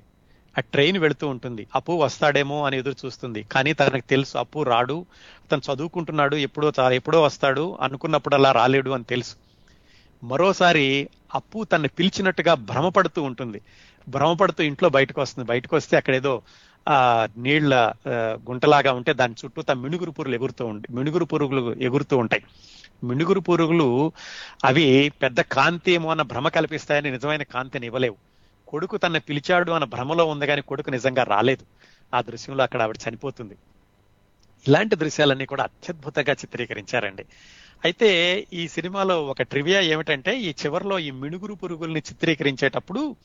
[0.54, 1.66] ఆ ట్రైన్ వెళుతూ ఉంటుంది.
[1.74, 3.42] అప్పు వస్తాడేమో అని ఎదురు చూస్తుంది.
[3.52, 4.98] కానీ తనకు తెలుసు అప్పు రాడు.
[5.50, 9.34] తను చదువుకుంటున్నాడు ఎప్పుడో ఎప్పుడో వస్తాడు అనుకున్నప్పుడు అలా రాలేడు అని తెలుసు.
[10.22, 10.86] మరోసారి
[11.34, 13.60] అప్పు తన్ని పిలిచినట్టుగా భ్రమపడుతూ ఉంటుంది.
[14.06, 15.46] భ్రమపడుతూ ఇంట్లో బయటకు వస్తుంది.
[15.48, 16.34] బయటకు వస్తే అక్కడేదో
[16.86, 16.96] ఆ
[17.38, 17.74] నీళ్ళ
[18.48, 22.42] గుంటలాగా ఉంటే దాని చుట్టూ తన మినుగురు పురుగులు ఎగురుతూ ఉంటాయి మినుగురు పురుగులు ఎగురుతూ ఉంటాయి.
[23.08, 24.12] మినుగురు పురుగులు
[24.64, 28.16] అవి పెద్ద కాంతి ఏమో అన్న భ్రమ కల్పిస్తాయని నిజమైన కాంతిని ఇవ్వలేవు.
[28.68, 31.64] కొడుకు తన పిలిచాడు అన్న భ్రమలో ఉంది కానీ కొడుకు నిజంగా రాలేదు.
[32.14, 33.56] ఆ దృశ్యంలో అక్కడ ఆవిడ చనిపోతుంది.
[34.68, 37.24] ఇలాంటి దృశ్యాలన్నీ కూడా అత్యద్భుతంగా చిత్రీకరించారండి.
[37.84, 38.08] అయితే
[38.52, 43.16] ఈ సినిమాలో ఒక ట్రివియా ఏమిటంటే ఈ చివరిలో ఈ మిణుగురు పురుగుల్ని చిత్రీకరించేటప్పుడు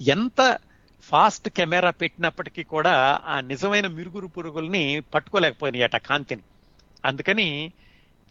[0.00, 0.58] ఎంత
[1.02, 6.42] ఫాస్ట్ కెమెరా పెట్టినప్పటికీ కూడా ఆ నిజమైన మిరుగురు పురుగుల్ని పట్టుకోలేకపోయినాయట కాంతిని.
[7.04, 7.72] అందుకని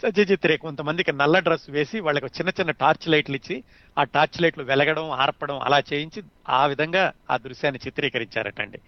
[0.01, 3.63] సత్యజిత్రే కొంతమందికి నల్ల డ్రెస్ వేసి వాళ్ళకి చిన్న చిన్న టార్చ్ లైట్లు ఇచ్చి
[3.97, 8.79] ఆ టార్చ్ లైట్లు వెలగడం ఆర్పడం అలా చేయించి ఆ విధంగా ఆ దృశ్యాన్ని చిత్రీకరించారటండి.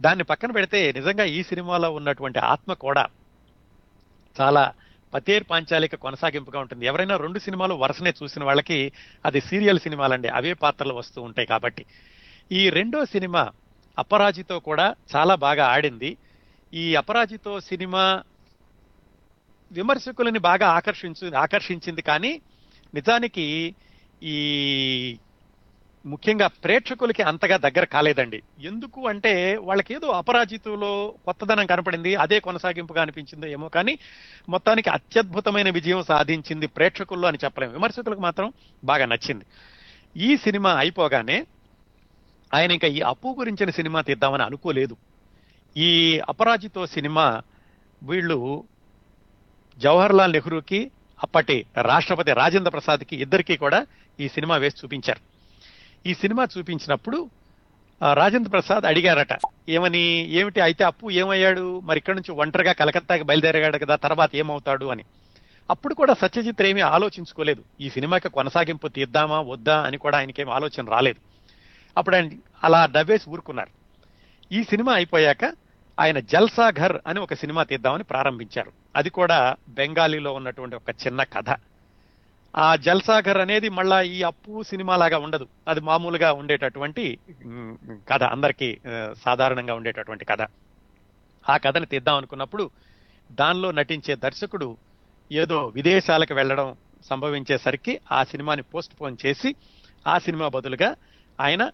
[0.00, 3.06] దాన్ని పక్కన పెడితే నిజంగా ఈ సినిమాలో ఉన్నటువంటి ఆత్మ కూడా
[4.40, 4.72] చాలా
[5.14, 6.86] పతేర్ పాంచాలిక కొనసాగింపుగా ఉంటుంది.
[6.86, 8.92] ఎవరైనా రెండు సినిమాలు వరుసనే చూసిన వాళ్ళకి
[9.24, 10.28] అది సీరియల్ సినిమాలండి.
[10.28, 11.86] అవే పాత్రలు వస్తూ ఉంటాయి కాబట్టి.
[12.52, 13.50] ఈ రెండో సినిమా
[13.98, 16.16] అపరాజితో కూడా చాలా బాగా ఆడింది.
[16.74, 18.22] ఈ అపరాజితో సినిమా
[19.72, 22.40] విమర్శకులని బాగా ఆకర్షించు ఆకర్షించింది కానీ
[22.94, 23.74] నిజానికి
[24.22, 25.18] ఈ
[26.06, 28.42] ముఖ్యంగా ప్రేక్షకులకి అంతగా దగ్గర కాలేదండి.
[28.60, 33.98] ఎందుకు అంటే వాళ్ళకి ఏదో అపరాజితులో కొత్తదనం కనపడింది అదే కొనసాగింపుగా అనిపించిందో ఏమో కానీ
[34.48, 38.52] మొత్తానికి అత్యద్భుతమైన విజయం సాధించింది ప్రేక్షకుల్లో అని చెప్పలేము విమర్శకులకు మాత్రం
[38.84, 39.44] బాగా నచ్చింది.
[40.16, 41.46] ఈ సినిమా అయిపోగానే
[42.54, 44.96] ఆయన ఇంకా ఈ అప్పు గురించిన సినిమా తీద్దామని అనుకోలేదు.
[45.76, 47.42] ఈ అపరాజితో సినిమా
[48.02, 48.64] వీళ్ళు
[49.78, 50.90] జవహర్లాల్ నెహ్రూకి
[51.22, 53.86] అప్పటి రాష్ట్రపతి రాజేంద్ర ప్రసాద్కి ఇద్దరికీ కూడా
[54.20, 55.20] ఈ సినిమా వేసి చూపించారు.
[56.08, 57.30] ఈ సినిమా చూపించినప్పుడు
[58.12, 61.80] రాజేంద్ర ప్రసాద్ అడిగారట ఏమని ఏమిటి అయితే అప్పు ఏమయ్యాడు?
[61.80, 64.86] మరి ఇక్కడ నుంచి ఒంటరిగా కలకత్తాకి బయలుదేరాడు కదా తర్వాత ఏమవుతాడు?
[64.86, 65.04] అని.
[65.70, 67.62] అప్పుడు కూడా సత్యజిత్ ఏమీ ఆలోచించుకోలేదు.
[67.80, 69.80] ఈ సినిమాకి కొనసాగింపు తీద్దామా వద్దా?
[69.80, 71.20] అని కూడా ఆయనకేం ఆలోచన రాలేదు.
[71.96, 72.30] అప్పుడు ఆయన
[72.64, 73.68] అలా డబ్బేసి ఊరుకున్నారు.
[74.54, 75.65] ఈ సినిమా అయిపోయాక
[76.00, 78.72] ఆయన జల్సాఘర్ అని ఒక సినిమా తీద్దామని ప్రారంభించారు.
[78.96, 81.56] అది కూడా బెంగాలీలో ఉన్నటువంటి ఒక చిన్న కథ.
[82.56, 85.46] ఆ జల్సాఘర్ అనేది మళ్ళా ఈ అప్పు సినిమా లాగా ఉండదు.
[85.68, 87.18] అది మామూలుగా ఉండేటటువంటి
[88.10, 88.22] కథ.
[88.22, 88.78] అందరికీ
[89.24, 90.42] సాధారణంగా ఉండేటటువంటి కథ.
[91.50, 92.70] ఆ కథని తీద్దాం అనుకున్నప్పుడు
[93.32, 94.76] దానిలో నటించే దర్శకుడు
[95.32, 99.54] ఏదో విదేశాలకు వెళ్ళడం సంభవించేసరికి ఆ సినిమాని పోస్ట్ పోన్ చేసి
[100.06, 100.94] ఆ సినిమా బదులుగా
[101.40, 101.70] ఆయన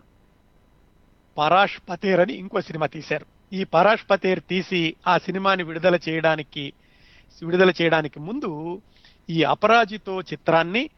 [1.39, 3.27] పరాష్ పతేర్ అని ఇంకో సినిమా తీశారు.
[3.53, 6.73] ఈ పరాష్ పతేర్ తీసి ఆ సినిమాని విడుదల చేయడానికి
[7.43, 8.83] విడుదల చేయడానికి ముందు
[9.31, 10.91] ఈ అపరాజితో చిత్రాన్ని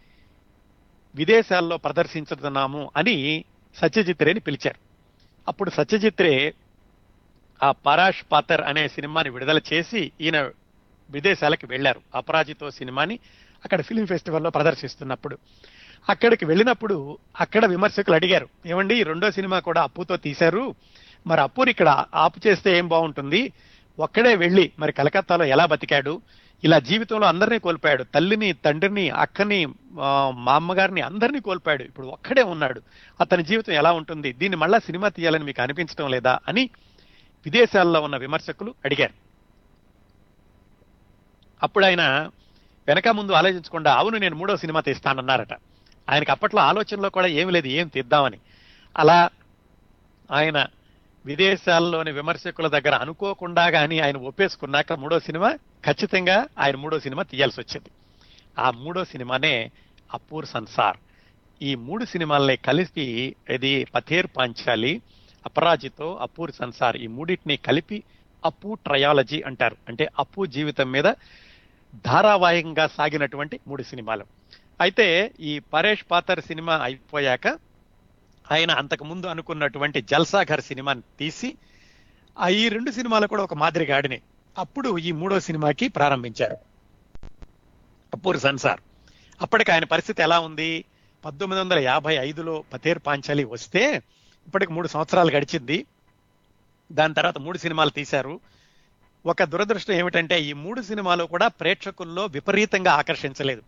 [1.15, 3.45] విదేశాల్లో ప్రదర్శించుతున్నాము అని
[3.77, 4.77] సత్యజిత్ రేని పిలిచారు.
[5.49, 6.55] అప్పుడు సత్యజిత్ రే
[7.63, 10.51] ఆ పరాష్ పాతర్ అనే సినిమాని విడుదల చేసి ఈయన
[11.11, 12.01] విదేశాలకు వెళ్ళారు.
[12.15, 13.19] అపరాజితో సినిమాని
[13.65, 15.39] అక్కడ ఫిలిం ఫెస్టివల్లో ప్రదర్శిస్తున్నప్పుడు.
[16.09, 20.75] అక్కడికి వెళ్ళినప్పుడు అక్కడ విమర్శకులు అడిగారు ఏమండి రెండో సినిమా కూడా అప్పుతో తీశారు.
[21.27, 23.53] మరి అప్పుని ఇక్కడ ఆపు చేస్తే ఏం బాగుంటుంది?
[23.99, 26.23] ఒక్కడే వెళ్ళి మరి కలకత్తాలో ఎలా బతికాడు?
[26.65, 28.03] ఇలా జీవితంలో అందరినీ కోల్పోయాడు.
[28.03, 29.67] తల్లిని తండ్రిని అక్కని
[30.33, 31.83] మా అమ్మగారిని అందరినీ కోల్పోయాడు.
[31.83, 32.83] ఇప్పుడు ఒక్కడే ఉన్నాడు.
[33.21, 34.33] అతని జీవితం ఎలా ఉంటుంది?
[34.33, 36.71] దీన్ని మళ్ళా సినిమా తీయాలని మీకు అనిపించడం లేదా అని
[37.45, 39.13] విదేశాల్లో ఉన్న విమర్శకులు అడిగారు.
[41.63, 42.31] అప్పుడు ఆయన
[42.89, 45.55] వెనక ముందు ఆలోచించకుండా అవును నేను మూడో సినిమా తీస్తానన్నారట.
[46.11, 48.39] ఆయనకి అప్పట్లో ఆలోచనలో కూడా ఏమి లేదు ఏం తీద్దామని.
[48.97, 49.31] అలా
[50.31, 50.67] ఆయన
[51.27, 57.91] విదేశాల్లోని విమర్శకుల దగ్గర అనుకోకుండా కానీ ఆయన ఒప్పేసుకున్నాక మూడో సినిమా ఖచ్చితంగా ఆయన మూడో సినిమా తీయాల్సి వచ్చింది.
[58.59, 59.71] ఆ మూడో సినిమానే
[60.15, 60.97] అపూర్ సంసార్.
[61.63, 65.03] ఈ మూడు సినిమాల్ని కలిపి ఇది పథేర్ పాంచాలి
[65.47, 68.03] అపరాజితో అపూర్ సంసార్ ఈ మూడింటిని కలిపి
[68.45, 69.77] అప్పు ట్రయాలజీ అంటారు.
[69.89, 71.05] అంటే అప్పు జీవితం మీద
[71.95, 74.27] ధారావాహికంగా సాగినటువంటి మూడు సినిమాలు.
[74.81, 77.49] అయితే ఈ పరేష్ పాతర్ సినిమా అయిపోయాక
[78.53, 81.55] ఆయన అంతకు ముందు అనుకున్నటువంటి జల్సాఘర్ సినిమాని తీసి
[82.39, 84.23] ఆ ఈ రెండు సినిమాలు కూడా ఒక మాదిరిగా ఆడినాయి.
[84.59, 86.57] అప్పుడు ఈ మూడో సినిమాకి ప్రారంభించారు.
[88.15, 88.81] అప్పూర్ సన్సార్.
[89.43, 90.85] అప్పటికి ఆయన పరిస్థితి ఎలా ఉంది?
[91.25, 94.03] పంతొమ్మిది వందల యాభై ఐదులో పతేర్ పాంచాలి వస్తే
[94.47, 95.87] ఇప్పటికి మూడు సంవత్సరాలు గడిచింది.
[96.93, 98.41] దాని తర్వాత మూడు సినిమాలు తీశారు.
[99.27, 103.63] ఒక దురదృష్టం ఏమిటంటే ఈ మూడు సినిమాలు కూడా ప్రేక్షకుల్లో విపరీతంగా ఆకర్షించలేదు.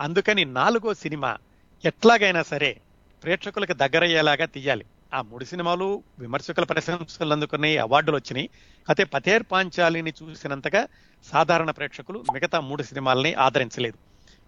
[0.00, 1.38] అందుకని నాలుగో సినిమా
[1.84, 2.80] ఎట్లాగైనా సరే
[3.22, 4.84] ప్రేక్షకులకు దగ్గరయ్యేలాగా తీయాలి.
[5.14, 8.50] ఆ మూడు సినిమాలు విమర్శకుల ప్రశంసలు అందుకున్నాయి అవార్డులు వచ్చినాయి.
[8.88, 10.86] అయితే పతేర్ పాంచాలిని చూసినంతగా
[11.24, 13.98] సాధారణ ప్రేక్షకులు మిగతా మూడు సినిమాలని ఆదరించలేదు.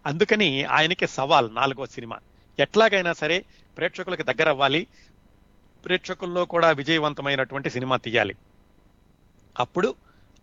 [0.06, 2.18] అందుకని ఆయనకి సవాల్ నాలుగో సినిమా.
[2.58, 3.44] ఎట్లాగైనా సరే
[3.76, 4.86] ప్రేక్షకులకు దగ్గర అవ్వాలి
[5.84, 8.36] ప్రేక్షకుల్లో కూడా విజయవంతమైనటువంటి సినిమా తీయాలి.
[9.58, 9.94] అప్పుడు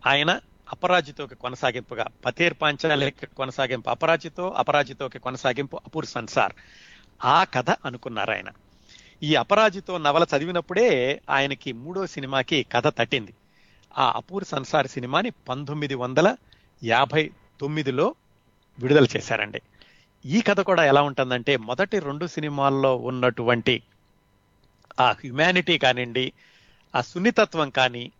[0.06, 0.40] ఆయన
[0.72, 6.52] అపరాజితోకి కొనసాగింపుగా పతేర్ పాంచాలికి కొనసాగింపు అపరాజితో అపరాజితోకి కొనసాగింపు అపూర్ సంసార్
[7.24, 8.48] ఆ కథ అనుకున్నారు ఆయన.
[9.22, 13.34] ఈ అపరాజితో నవల చదివినప్పుడే ఆయనకి మూడో సినిమాకి కథ తట్టింది.
[13.98, 16.36] ఆ అపూర్ సంసార్ సినిమాని పంతొమ్మిది వందల
[16.84, 18.14] యాభై తొమ్మిదిలో
[18.78, 19.62] విడుదల చేశారండి.
[20.26, 23.82] ఈ కథ కూడా ఎలా ఉంటుందంటే మొదటి రెండు సినిమాల్లో ఉన్నటువంటి
[25.00, 26.32] ఆ హ్యుమానిటీ కానివ్వండి
[26.94, 28.12] ఆ సున్నితత్వం కానీ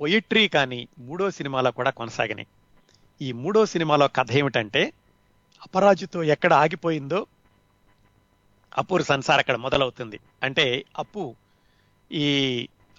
[0.00, 2.46] పొయిట్రీ కానీ మూడో సినిమాలో కూడా కొనసాగినాయి.
[3.22, 4.92] ఈ మూడో సినిమాలో కథ ఏమిటంటే
[5.62, 7.26] అపరాజితో ఎక్కడ ఆగిపోయిందో
[8.78, 10.20] అపూర్ సంసార్ అక్కడ మొదలవుతుంది.
[10.42, 11.36] అంటే అప్పు
[12.12, 12.26] ఈ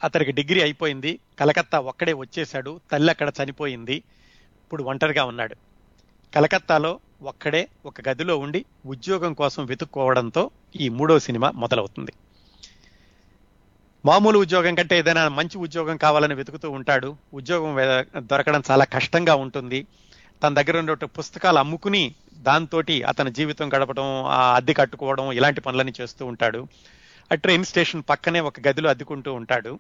[0.03, 3.93] అతనికి డిగ్రీ అయిపోయింది కలకత్తా ఒక్కడే వచ్చేశాడు తల్లి అక్కడ చనిపోయింది
[4.63, 5.55] ఇప్పుడు ఒంటరిగా ఉన్నాడు.
[6.35, 12.13] కలకత్తాలో ఒక్కడే ఒక గదిలో ఉండి ఉద్యోగం కోసం వెతుక్కోవడంతో ఈ మూడో సినిమా మొదలవుతుంది.
[14.05, 17.17] మామూలు ఉద్యోగం కంటే ఏదైనా మంచి ఉద్యోగం కావాలని వెతుకుతూ ఉంటాడు.
[17.33, 17.75] ఉద్యోగం
[18.17, 19.87] దొరకడం చాలా కష్టంగా ఉంటుంది.
[20.43, 26.25] తన దగ్గర ఉండే పుస్తకాలు అమ్ముకుని దాంతోటి అతని జీవితం గడపడం ఆ అద్దె కట్టుకోవడం ఇలాంటి పనులని చేస్తూ
[26.25, 26.67] ఉంటాడు.
[27.31, 29.79] ఆ ట్రైన్ స్టేషన్ పక్కనే ఒక గదిలో అద్దుకుంటూ ఉంటాడు.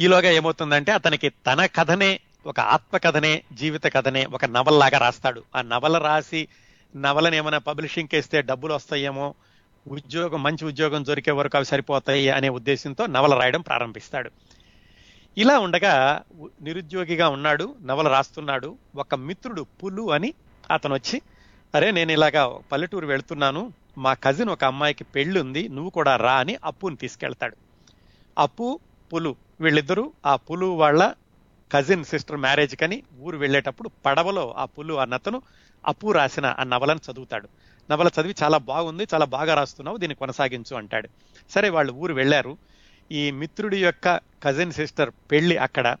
[0.00, 5.42] ఈలోగా ఏమవుతుందంటే అతనికి తన కథనే ఒక ఆత్మకథనే జీవిత కథనే ఒక నవల్లాగా రాస్తాడు.
[5.56, 6.48] ఆ నవల రాసి
[6.96, 9.34] నవలని ఏమైనా పబ్లిషింగ్ వేస్తే డబ్బులు వస్తాయేమో
[9.88, 14.30] ఉద్యోగం మంచి ఉద్యోగం దొరికే వరకు అవి సరిపోతాయి అనే ఉద్దేశంతో నవల రాయడం ప్రారంభిస్తాడు.
[15.36, 15.94] ఇలా ఉండగా
[16.62, 20.34] నిరుద్యోగిగా ఉన్నాడు నవల రాస్తున్నాడు ఒక మిత్రుడు పులు అని
[20.70, 21.22] అతను వచ్చి
[21.74, 23.62] అరే నేను ఇలాగా పల్లెటూరు వెళ్తున్నాను
[23.98, 27.56] మా కజిన్ ఒక అమ్మాయికి పెళ్ళి ఉంది నువ్వు కూడా రా అని అప్పుని తీసుకెళ్తాడు.
[28.38, 28.80] అప్పు
[29.12, 31.02] పులు వీళ్ళిద్దరూ ఆ పులు వాళ్ళ
[31.72, 35.42] కజిన్ సిస్టర్ మ్యారేజ్ కని ఊరు వెళ్ళేటప్పుడు పడవలో ఆ పులు అన్నతను
[35.86, 37.48] అప్పు రాసిన ఆ నవలను చదువుతాడు.
[37.90, 41.08] నవల చదివి చాలా బాగుంది చాలా బాగా రాస్తున్నావు దీన్ని కొనసాగించు అంటాడు.
[41.50, 42.52] సరే వాళ్ళు ఊరు వెళ్ళారు.
[43.12, 45.96] ఈ మిత్రుడి యొక్క కజిన్ సిస్టర్ పెళ్ళి అక్కడ.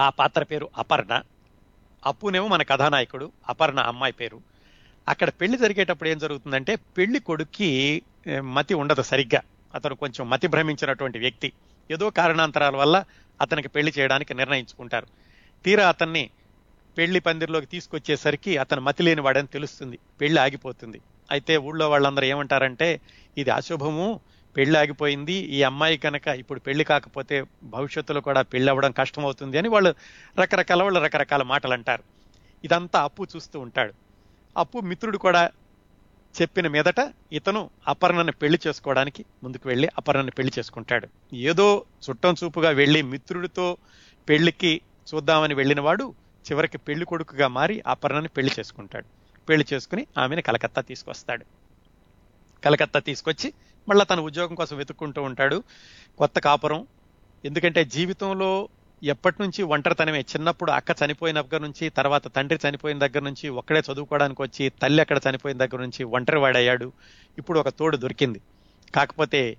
[0.00, 1.22] ఆ పాత్ర పేరు అపర్ణ.
[2.06, 4.40] అప్పునేమో మన కథానాయకుడు అపర్ణ అమ్మాయి పేరు.
[5.08, 8.02] అక్కడ పెళ్ళి జరిగేటప్పుడు ఏం జరుగుతుందంటే పెళ్ళి కొడుక్కి
[8.40, 9.42] మతి ఉండదు సరిగ్గా.
[9.74, 11.52] అతను కొంచెం మతి భ్రమించినటువంటి వ్యక్తి.
[11.90, 13.04] ఏదో కారణాంతరాల వల్ల
[13.40, 15.06] అతనికి పెళ్ళి చేయడానికి నిర్ణయించుకుంటారు.
[15.64, 16.30] తీరా అతన్ని
[16.98, 19.98] పెళ్ళి పందిరిలోకి తీసుకొచ్చేసరికి అతను మతి లేని వాడని తెలుస్తుంది.
[20.20, 21.00] పెళ్ళి ఆగిపోతుంది.
[21.30, 23.00] అయితే ఊళ్ళో వాళ్ళందరూ ఏమంటారంటే
[23.38, 24.20] ఇది అశుభము
[24.56, 25.32] పెళ్ళి ఆగిపోయింది.
[25.32, 29.94] ఈ అమ్మాయి కనుక ఇప్పుడు పెళ్ళి కాకపోతే భవిష్యత్తులో కూడా పెళ్ళి అవ్వడం కష్టమవుతుంది అని వాళ్ళు
[30.40, 32.02] రకరకాల వాళ్ళు రకరకాల మాటలు అంటారు.
[32.64, 33.94] ఇదంతా అప్పు చూస్తూ ఉంటాడు.
[34.56, 35.50] అప్పు మిత్రుడు కూడా
[36.42, 41.08] చెప్పిన మీదట ఇతను అపర్ణని పెళ్ళి చేసుకోవడానికి ముందుకు వెళ్ళి అపర్ణను పెళ్ళి చేసుకుంటాడు.
[41.34, 43.76] ఏదో చుట్టం చూపుగా వెళ్ళి మిత్రుడితో
[44.28, 44.80] పెళ్ళికి
[45.14, 46.14] చూద్దామని వెళ్ళిన వాడు
[46.50, 49.04] చివరికి పెళ్ళి కొడుకుగా మారి అపర్ణని పెళ్ళి చేసుకుంటాడు.
[49.48, 51.59] పెళ్ళి చేసుకుని ఆమెను కలకత్తా తీసుకొస్తాడు.
[52.64, 53.52] కలకత్తా తీసుకొచ్చి
[53.88, 55.62] మళ్ళీ తన ఉద్యోగం కోసం వెతుక్కుంటూ ఉంటాడు.
[56.18, 56.86] కొత్త కాపురం.
[57.44, 58.68] ఎందుకంటే జీవితంలో
[59.02, 60.20] ఎప్పటి నుంచి ఒంటరితనమే?
[60.20, 65.20] చిన్నప్పుడు అక్క చనిపోయిన దగ్గర నుంచి తర్వాత తండ్రి చనిపోయిన దగ్గర నుంచి ఒక్కడే చదువుకోవడానికి వచ్చి తల్లి అక్కడ
[65.30, 66.92] చనిపోయిన దగ్గర నుంచి ఒంటరివాడయ్యాడు.
[67.38, 68.40] ఇప్పుడు ఒక తోడు దొరికింది.
[68.94, 69.56] కాకపోతే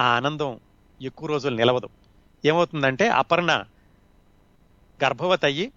[0.00, 0.60] ఆ ఆనందం
[1.02, 1.88] ఎక్కువ రోజులు నిలవదు.
[2.44, 3.64] ఏమవుతుందంటే అపర్ణ
[5.04, 5.72] గర్భవతి అయ్యి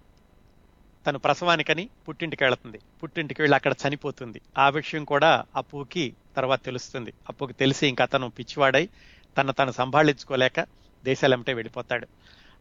[1.07, 2.79] తను ప్రసవానికని పుట్టింటికి వెళుతుంది.
[3.03, 4.41] పుట్టింటికి వెళ్ళి అక్కడ చనిపోతుంది.
[4.57, 7.13] ఆ విషయం కూడా అప్పుకి తర్వాత తెలుస్తుంది.
[7.29, 8.89] అప్పుకి తెలిసి ఇంకా అతను పిచ్చివాడై
[9.37, 10.59] తన తను సంభాళించుకోలేక
[11.05, 12.07] దేశాలంటే వెళ్ళిపోతాడు.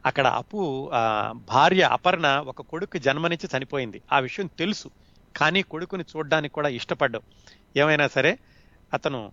[0.06, 0.90] అక్కడ అప్పు
[1.34, 4.02] భార్య అపర్ణ ఒక కొడుకు జన్మనిచ్చి చనిపోయింది.
[4.12, 4.90] ఆ విషయం తెలుసు.
[5.36, 7.20] కానీ కొడుకుని చూడడానికి కూడా ఇష్టపడ్డం.
[7.76, 8.38] ఏమైనా సరే
[8.94, 9.32] అతను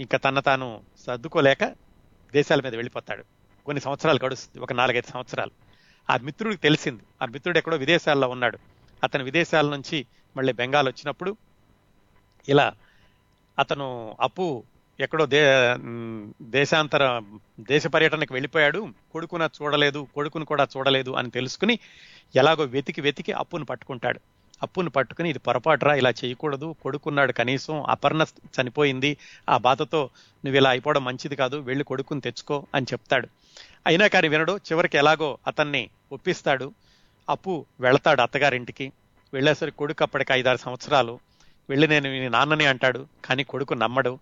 [0.00, 1.64] ఇంకా తన తాను సర్దుకోలేక
[2.32, 3.24] దేశాల మీద వెళ్ళిపోతాడు.
[3.66, 4.62] కొన్ని సంవత్సరాలు గడుస్తుంది.
[4.62, 5.50] ఒక నాలుగైదు సంవత్సరాలు.
[6.10, 7.02] ఆ మిత్రుడికి తెలిసింది.
[7.22, 8.58] ఆ మిత్రుడు ఎక్కడో విదేశాల్లో ఉన్నాడు.
[9.04, 10.06] అతను విదేశాల నుంచి
[10.36, 11.36] మళ్ళీ బెంగాల్ వచ్చినప్పుడు
[12.48, 12.72] ఇలా
[13.58, 14.64] అతను అప్పు
[15.00, 15.42] ఎక్కడో దే
[16.42, 17.22] దేశాంతర
[17.60, 18.88] దేశ పర్యటనకు వెళ్ళిపోయాడు.
[19.12, 21.78] కొడుకున చూడలేదు కొడుకును కూడా చూడలేదు అని తెలుసుకుని
[22.36, 24.20] ఎలాగో వెతికి వెతికి అప్పును పట్టుకుంటాడు.
[24.62, 26.74] అప్పును పట్టుకుని ఇది పొరపాటురా ఇలా చేయకూడదు.
[26.82, 28.24] కొడుకున్నాడు కనీసం అపర్ణ
[28.56, 29.16] చనిపోయింది.
[29.48, 30.10] ఆ బాధతో
[30.44, 33.28] నువ్వు ఇలా అయిపోవడం మంచిది కాదు వెళ్ళి కొడుకుని తెచ్చుకో అని చెప్తాడు.
[33.86, 36.72] అయినా కానీ వినడు చివరికి ఎలాగో అతన్ని ఒప్పిస్తాడు.
[37.30, 38.92] అప్పు వెళతాడు అత్తగారింటికి.
[39.32, 41.20] వెళ్ళేసరికి కొడుకు అప్పటికి ఐదారు సంవత్సరాలు.
[41.70, 44.18] వెళ్ళి నేను మీ నాన్నని అంటాడు కానీ కొడుకు నమ్మడు.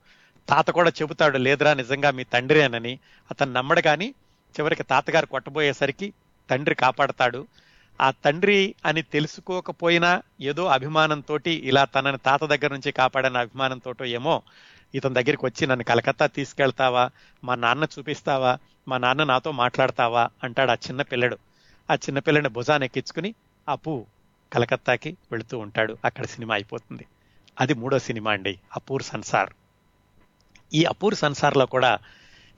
[0.49, 2.99] తాత కూడా చెబుతాడు లేదురా నిజంగా మీ తండ్రేనని
[3.31, 4.15] అతను నమ్మడు కానీ
[4.61, 6.13] చివరికి తాతగారు కొట్టబోయేసరికి
[6.51, 7.47] తండ్రి కాపాడతాడు.
[8.01, 14.43] ఆ తండ్రి అని తెలుసుకోకపోయినా ఏదో అభిమానంతో ఇలా తనని తాత దగ్గర నుంచి కాపాడని అభిమానంతో ఏమో
[14.95, 17.11] ఇతని దగ్గరికి వచ్చి నన్ను కలకత్తా తీసుకెళ్తావా?
[17.45, 18.59] మా నాన్న చూపిస్తావా?
[18.89, 20.29] మా నాన్న నాతో మాట్లాడతావా?
[20.45, 21.39] అంటాడు ఆ చిన్న పిల్లడు.
[21.91, 23.35] ఆ చిన్న పిల్లని భుజాన్ని ఎక్కించుకుని
[23.69, 24.07] అప్పు
[24.53, 25.99] కలకత్తాకి వెళుతూ ఉంటాడు.
[26.05, 27.07] అక్కడ సినిమా అయిపోతుంది.
[27.61, 29.51] అది మూడో సినిమా అండి అపూర్ సన్సార్
[30.75, 31.99] ఈ అపూర్ సన్సార్లో కూడా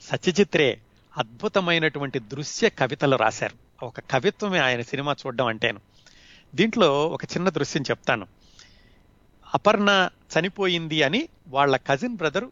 [0.01, 0.81] సత్యజిత్రే
[1.17, 3.85] అద్భుతమైనటువంటి దృశ్య కవితలు రాశారు.
[3.85, 5.79] ఒక కవిత్వమే ఆయన సినిమా చూడడం అంటేను.
[6.55, 8.27] దీంట్లో ఒక చిన్న దృశ్యం చెప్తాను.
[9.53, 12.45] అపర్ణ చనిపోయింది అని వాళ్ళ కజిన్ బ్రదర్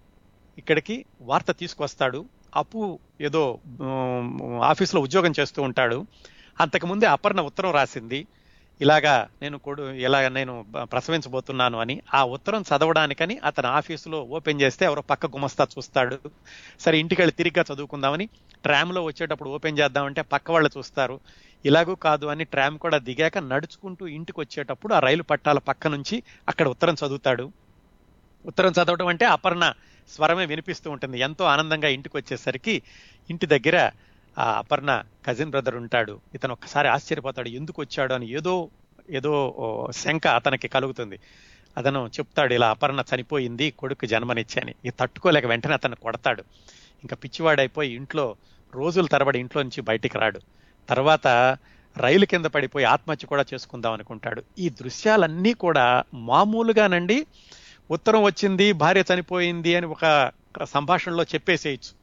[0.58, 2.26] ఇక్కడికి వార్త తీసుకొస్తాడు.
[2.56, 3.60] అప్పు ఏదో
[4.64, 6.06] ఆఫీస్లో ఉద్యోగం చేస్తూ ఉంటాడు.
[6.62, 8.28] అంతకుముందే అపర్ణ ఉత్తరం రాసింది.
[8.82, 10.54] ఇలాగా నేను కొడు ఇలాగ నేను
[10.84, 16.18] ప్రసవించబోతున్నాను అని ఆ ఉత్తరం చదవడానికని అతను ఆఫీసులో ఓపెన్ చేస్తే ఎవరో పక్క గుమస్తా చూస్తాడు.
[16.80, 18.30] సరే ఇంటికి వెళ్ళి తిరిగ్గా చదువుకుందామని
[18.64, 21.20] ట్రామ్లో వచ్చేటప్పుడు ఓపెన్ చేద్దామంటే పక్క వాళ్ళు చూస్తారు.
[21.66, 26.68] ఇలాగూ కాదు అని ట్రామ్ కూడా దిగాక నడుచుకుంటూ ఇంటికి వచ్చేటప్పుడు ఆ రైలు పట్టాల పక్క నుంచి అక్కడ
[26.68, 27.52] ఉత్తరం చదువుతాడు.
[28.46, 29.74] ఉత్తరం చదవడం అంటే అపర్ణ
[30.10, 31.20] స్వరమే వినిపిస్తూ ఉంటుంది.
[31.20, 32.76] ఎంతో ఆనందంగా ఇంటికి వచ్చేసరికి
[33.30, 33.78] ఇంటి దగ్గర
[34.38, 36.20] ఆ అపర్ణ కజిన్ బ్రదర్ ఉంటాడు.
[36.36, 38.14] ఇతను ఒక్కసారి ఆశ్చర్యపోతాడు ఎందుకు వచ్చాడు?
[38.14, 38.70] అని ఏదో
[39.10, 41.20] ఏదో శంక అతనికి కలుగుతుంది.
[41.78, 44.76] అతను చెప్తాడు ఇలా అపర్ణ చనిపోయింది కొడుకు జన్మనిచ్చాని.
[44.86, 46.42] ఇది తట్టుకోలేక వెంటనే అతను కొడతాడు.
[47.02, 48.36] ఇంకా పిచ్చివాడైపోయి ఇంట్లో
[48.76, 50.40] రోజుల తరబడి ఇంట్లో నుంచి బయటికి రాడు.
[50.90, 51.28] తర్వాత
[51.98, 54.44] రైలు కింద పడిపోయి ఆత్మహత్య కూడా చేసుకుందాం అనుకుంటాడు.
[54.60, 57.26] ఈ దృశ్యాలన్నీ కూడా మామూలుగానండి
[57.92, 60.32] ఉత్తరం వచ్చింది భార్య చనిపోయింది అని ఒక
[60.64, 61.96] సంభాషణలో చెప్పేసేయచ్చు.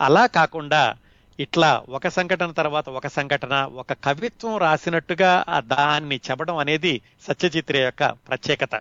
[0.00, 0.96] అలా కాకుండా
[1.40, 8.80] ఇట్లా ఒక సంఘటన తర్వాత ఒక సంఘటన ఒక కవిత్వం రాసినట్టుగా దాన్ని చెప్పడం అనేది సత్యజిత్ర యొక్క ప్రత్యేకత.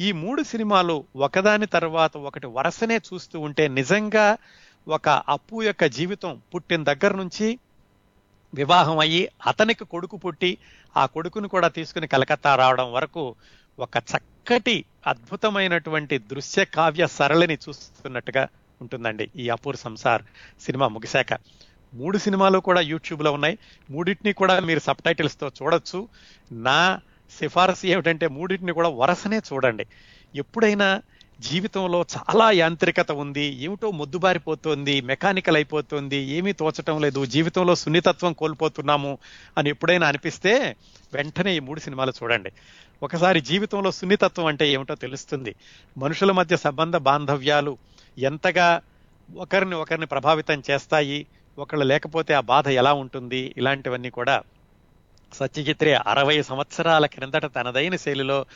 [0.00, 4.36] ఈ మూడు సినిమాలు ఒకదాని తర్వాత ఒకటి వరుసనే చూస్తూ ఉంటే నిజంగా
[4.88, 7.58] ఒక అప్పు యొక్క జీవితం పుట్టిన దగ్గర నుంచి
[8.54, 10.58] వివాహం అయ్యి అతనికి కొడుకు పుట్టి
[10.96, 13.34] ఆ కొడుకును కూడా తీసుకుని కలకత్తా రావడం వరకు
[13.78, 18.48] ఒక చక్కటి అద్భుతమైనటువంటి దృశ్య కావ్య సరళిని చూస్తున్నట్టుగా
[18.80, 19.30] ఉంటుందండి.
[19.36, 20.22] ఈ అపూర్ సంసార్
[20.60, 21.38] సినిమా ముగిశాక.
[21.94, 23.58] మూడు సినిమాలు కూడా యూట్యూబ్లో ఉన్నాయి.
[23.90, 26.08] మూడింటిని కూడా మీరు సబ్ టైటిల్స్తో చూడొచ్చు.
[26.52, 27.00] నా
[27.40, 29.86] సిఫారసు ఏమిటంటే మూడింటిని కూడా వరసనే చూడండి.
[30.34, 31.02] ఎప్పుడైనా
[31.40, 39.18] జీవితంలో చాలా యాంత్రికత ఉంది ఏమిటో మొద్దుబారిపోతుంది మెకానికల్ అయిపోతుంది ఏమీ తోచటం లేదు జీవితంలో సున్నితత్వం కోల్పోతున్నాము
[39.58, 40.76] అని ఎప్పుడైనా అనిపిస్తే
[41.14, 42.52] వెంటనే ఈ మూడు సినిమాలు చూడండి.
[43.02, 45.54] ఒకసారి జీవితంలో సున్నితత్వం అంటే ఏమిటో తెలుస్తుంది.
[45.98, 47.78] మనుషుల మధ్య సంబంధ బాంధవ్యాలు
[48.18, 48.80] ఎంతగా
[49.36, 51.26] ఒకరిని ఒకరిని ప్రభావితం చేస్తాయి
[51.58, 54.42] ఒకళ్ళు లేకపోతే ఆ బాధ ఎలా ఉంటుంది ఇలాంటివన్నీ కూడా
[55.32, 58.46] సత్యజిత్రే అరవై సంవత్సరాల క్రిందట తనదైన శైలిలో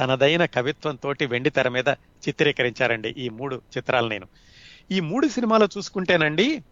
[0.00, 1.88] తనదైన కవిత్వంతో వెండి తెర మీద
[2.28, 4.28] చిత్రీకరించారండి ఈ మూడు చిత్రాలు నేను.
[4.90, 6.62] ఈ మూడు సినిమాలు చూసుకుంటేనండి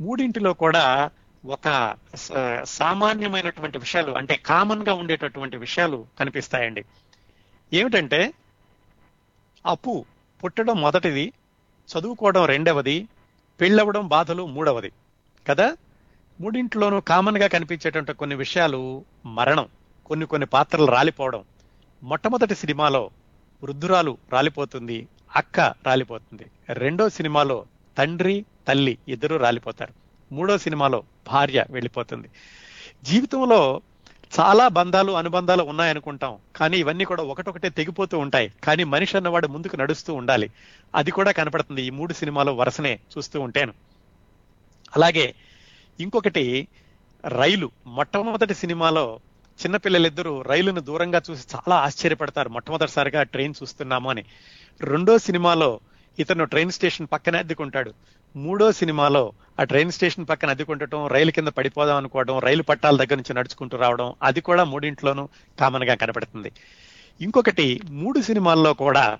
[0.00, 1.10] మూడింటిలో కూడా
[1.46, 1.96] ఒక
[2.64, 6.84] సామాన్యమైనటువంటి విషయాలు అంటే కామన్గా ఉండేటటువంటి విషయాలు కనిపిస్తాయండి.
[7.72, 8.32] ఏమిటంటే
[9.66, 10.04] అప్పు
[10.44, 11.32] పుట్టడం మొదటిది
[11.98, 13.08] చదువుకోవడం రెండవది
[13.60, 14.92] పెళ్ళవడం బాధలు మూడవది.
[15.48, 15.76] కదా?
[16.40, 19.68] మూడింట్లోనూ కామన్గా కనిపించేటువంటి కొన్ని విషయాలు మరణం
[20.06, 21.44] కొన్ని కొన్ని పాత్రలు రాలిపోవడం.
[22.02, 23.10] మొట్టమొదటి సినిమాలో
[23.62, 26.46] వృద్ధురాలు రాలిపోతుంది అక్క రాలిపోతుంది.
[26.68, 27.64] రెండో సినిమాలో
[27.98, 29.94] తండ్రి తల్లి ఇద్దరు రాలిపోతారు.
[30.34, 32.28] మూడో సినిమాలో భార్య వెళ్ళిపోతుంది.
[33.02, 33.82] జీవితంలో
[34.40, 36.38] చాలా బంధాలు అనుబంధాలు ఉన్నాయనుకుంటాం.
[36.56, 38.52] కానీ ఇవన్నీ కూడా ఒకటొకటే తెగిపోతూ ఉంటాయి.
[38.64, 40.50] కానీ మనిషి అన్నవాడు ముందుకు నడుస్తూ ఉండాలి.
[40.94, 41.82] అది కూడా కనపడుతుంది.
[41.82, 43.72] ఈ మూడు సినిమాలు వరుసనే చూస్తూ ఉంటాను.
[44.96, 45.34] అలాగే
[46.00, 46.68] ఇంకొకటి
[47.28, 47.70] రైలు.
[47.86, 49.20] మొట్టమొదటి సినిమాలో
[49.64, 52.48] చిన్నపిల్లలిద్దరూ రైలును దూరంగా చూసి చాలా ఆశ్చర్యపడతారు.
[52.48, 54.24] మొట్టమొదటిసారిగా ట్రైన్ చూస్తున్నాము అని.
[54.80, 55.80] రెండో సినిమాలో
[56.20, 57.92] ఇతను ట్రైన్ స్టేషన్ పక్కనే అద్దెకుంటాడు.
[58.36, 63.34] మూడో సినిమాలో ఆ ట్రైన్ స్టేషన్ పక్కన అద్దెకుంటటం రైలు కింద పడిపోదాం అనుకోవడం రైలు పట్టాల దగ్గర నుంచి
[63.34, 65.28] నడుచుకుంటూ రావడం అది కూడా మూడింట్లోనూ
[65.60, 66.52] కామన్గా కనపడుతుంది.
[67.20, 69.18] ఇంకొకటి మూడు సినిమాల్లో కూడా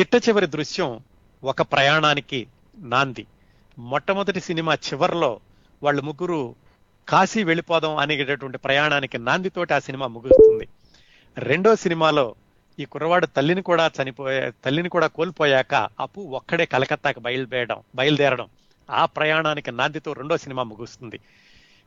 [0.00, 1.00] చిట్ట చివరి దృశ్యం
[1.44, 2.46] ఒక ప్రయాణానికి
[2.78, 3.26] నాంది.
[3.78, 5.40] మొట్టమొదటి సినిమా చివరిలో
[5.82, 6.54] వాళ్ళు ముగ్గురు
[7.08, 10.68] కాశీ వెళ్ళిపోదాం అనేటటువంటి ప్రయాణానికి నాందితోటి ఆ సినిమా ముగుస్తుంది.
[11.38, 12.34] రెండో సినిమాలో
[12.80, 18.48] ఈ కుర్రవాడు తల్లిని కూడా చనిపోయే తల్లిని కూడా కోల్పోయాక అప్పు ఒక్కడే కలకత్తాకి బయలుదేరడం బయలుదేరడం.
[18.90, 21.20] ఆ ప్రయాణానికి నాందితో రెండో సినిమా ముగుస్తుంది.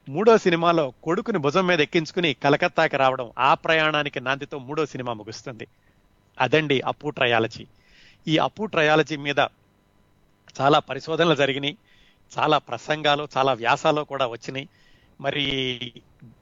[0.10, 5.68] మూడో సినిమాలో కొడుకుని భుజం మీద ఎక్కించుకుని కలకత్తాకి రావడం ఆ ప్రయాణానికి నాందితో మూడో సినిమా ముగుస్తుంది.
[6.40, 7.66] అదండి అప్పు ట్రయాలజీ.
[8.28, 9.40] ఈ అప్పు ట్రయాలజీ మీద
[10.62, 11.78] చాలా పరిశోధనలు జరిగినాయి
[12.38, 14.70] చాలా ప్రసంగాలు చాలా వ్యాసాలు కూడా వచ్చినాయి.
[15.22, 15.92] మరి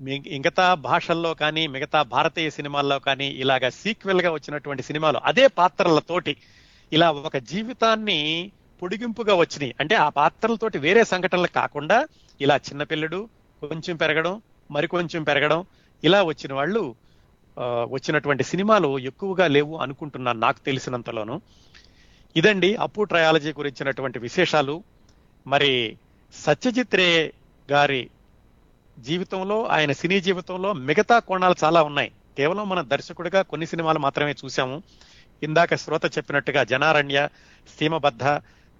[0.01, 6.37] మిగతా భాషల్లో కానీ మిగతా భారతీయ సినిమాల్లో కానీ ఇలాగ సీక్వెల్గా వచ్చినటువంటి సినిమాలు అదే పాత్రలతోటి
[6.93, 8.51] ఇలా ఒక జీవితాన్ని
[8.81, 9.75] పొడిగింపుగా వచ్చినాయి.
[9.79, 12.07] అంటే ఆ పాత్రలతోటి వేరే సంఘటనలు కాకుండా
[12.41, 13.29] ఇలా చిన్నపిల్లడు
[13.61, 15.65] కొంచెం పెరగడం మరి కొంచెం పెరగడం
[16.03, 16.95] ఇలా వచ్చిన వాళ్ళు
[17.59, 21.41] వచ్చినటువంటి సినిమాలు ఎక్కువగా లేవు అనుకుంటున్నాను నాకు తెలిసినంతలోను.
[22.35, 24.83] ఇదండి అప్పు ట్రయాలజీ గురించినటువంటి విశేషాలు.
[25.47, 25.97] మరి
[26.33, 27.33] సత్యజిత్ రే
[27.71, 28.09] గారి
[28.99, 32.11] జీవితంలో ఆయన సినీ జీవితంలో మిగతా కోణాలు చాలా ఉన్నాయి.
[32.37, 34.83] కేవలం మన దర్శకుడిగా కొన్ని సినిమాలు మాత్రమే చూసాము
[35.43, 37.29] ఇందాక శ్రోత చెప్పినట్టుగా జనారణ్య
[37.79, 38.23] సీమబద్ధ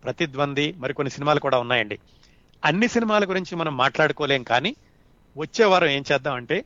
[0.04, 2.00] ప్రతిద్వంది మరికొన్ని సినిమాలు కూడా ఉన్నాయండి.
[2.66, 4.76] అన్ని సినిమాల గురించి మనం మాట్లాడుకోలేం కానీ
[5.38, 6.66] వచ్చే వారం ఏం చేద్దాం అంటే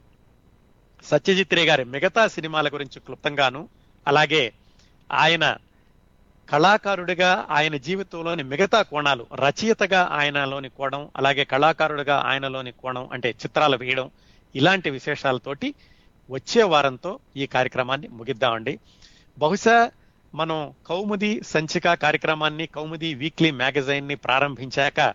[1.04, 3.70] సత్యజిత్ రే గారి మిగతా సినిమాల గురించి క్లుప్తంగాను
[4.08, 4.54] అలాగే
[5.12, 5.58] ఆయన
[6.50, 14.10] కళాకారుడిగా ఆయన జీవితంలోని మిగతా కోణాలు రచయితగా ఆయనలోని కోణం అలాగే కళాకారుడిగా ఆయనలోని కోణం అంటే చిత్రాలు వేయడం
[14.56, 15.74] ఇలాంటి విశేషాలతోటి
[16.30, 18.80] వచ్చే వారంతో ఈ కార్యక్రమాన్ని ముగిద్దామండి.
[19.38, 19.92] బహుశా
[20.36, 25.14] మనం కౌముది సంచిక కార్యక్రమాన్ని కౌముది వీక్లీ మ్యాగజైన్ని ప్రారంభించాక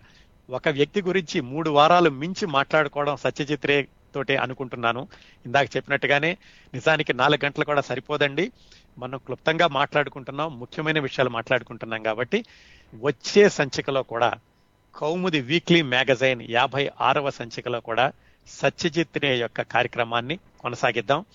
[0.49, 5.07] ఒక వ్యక్తి గురించి మూడు వారాలు మించి మాట్లాడుకోవడం సత్యజిత్రే తోటే అనుకుంటున్నాను.
[5.45, 6.37] ఇందాక చెప్పినట్టుగానే
[6.73, 8.51] నిజానికి నాలుగు గంటలు కూడా సరిపోదండి.
[8.97, 12.45] మనం క్లుప్తంగా మాట్లాడుకుంటున్నాం ముఖ్యమైన విషయాలు మాట్లాడుకుంటున్నాం కాబట్టి
[13.01, 14.31] వచ్చే సంచికలో కూడా
[14.95, 18.11] కౌముది వీక్లీ మ్యాగజైన్ యాభై ఆరవ సంచికలో కూడా
[18.47, 21.25] సత్యజిత్ రే యొక్క కార్యక్రమాన్ని కొనసాగిద్దాం.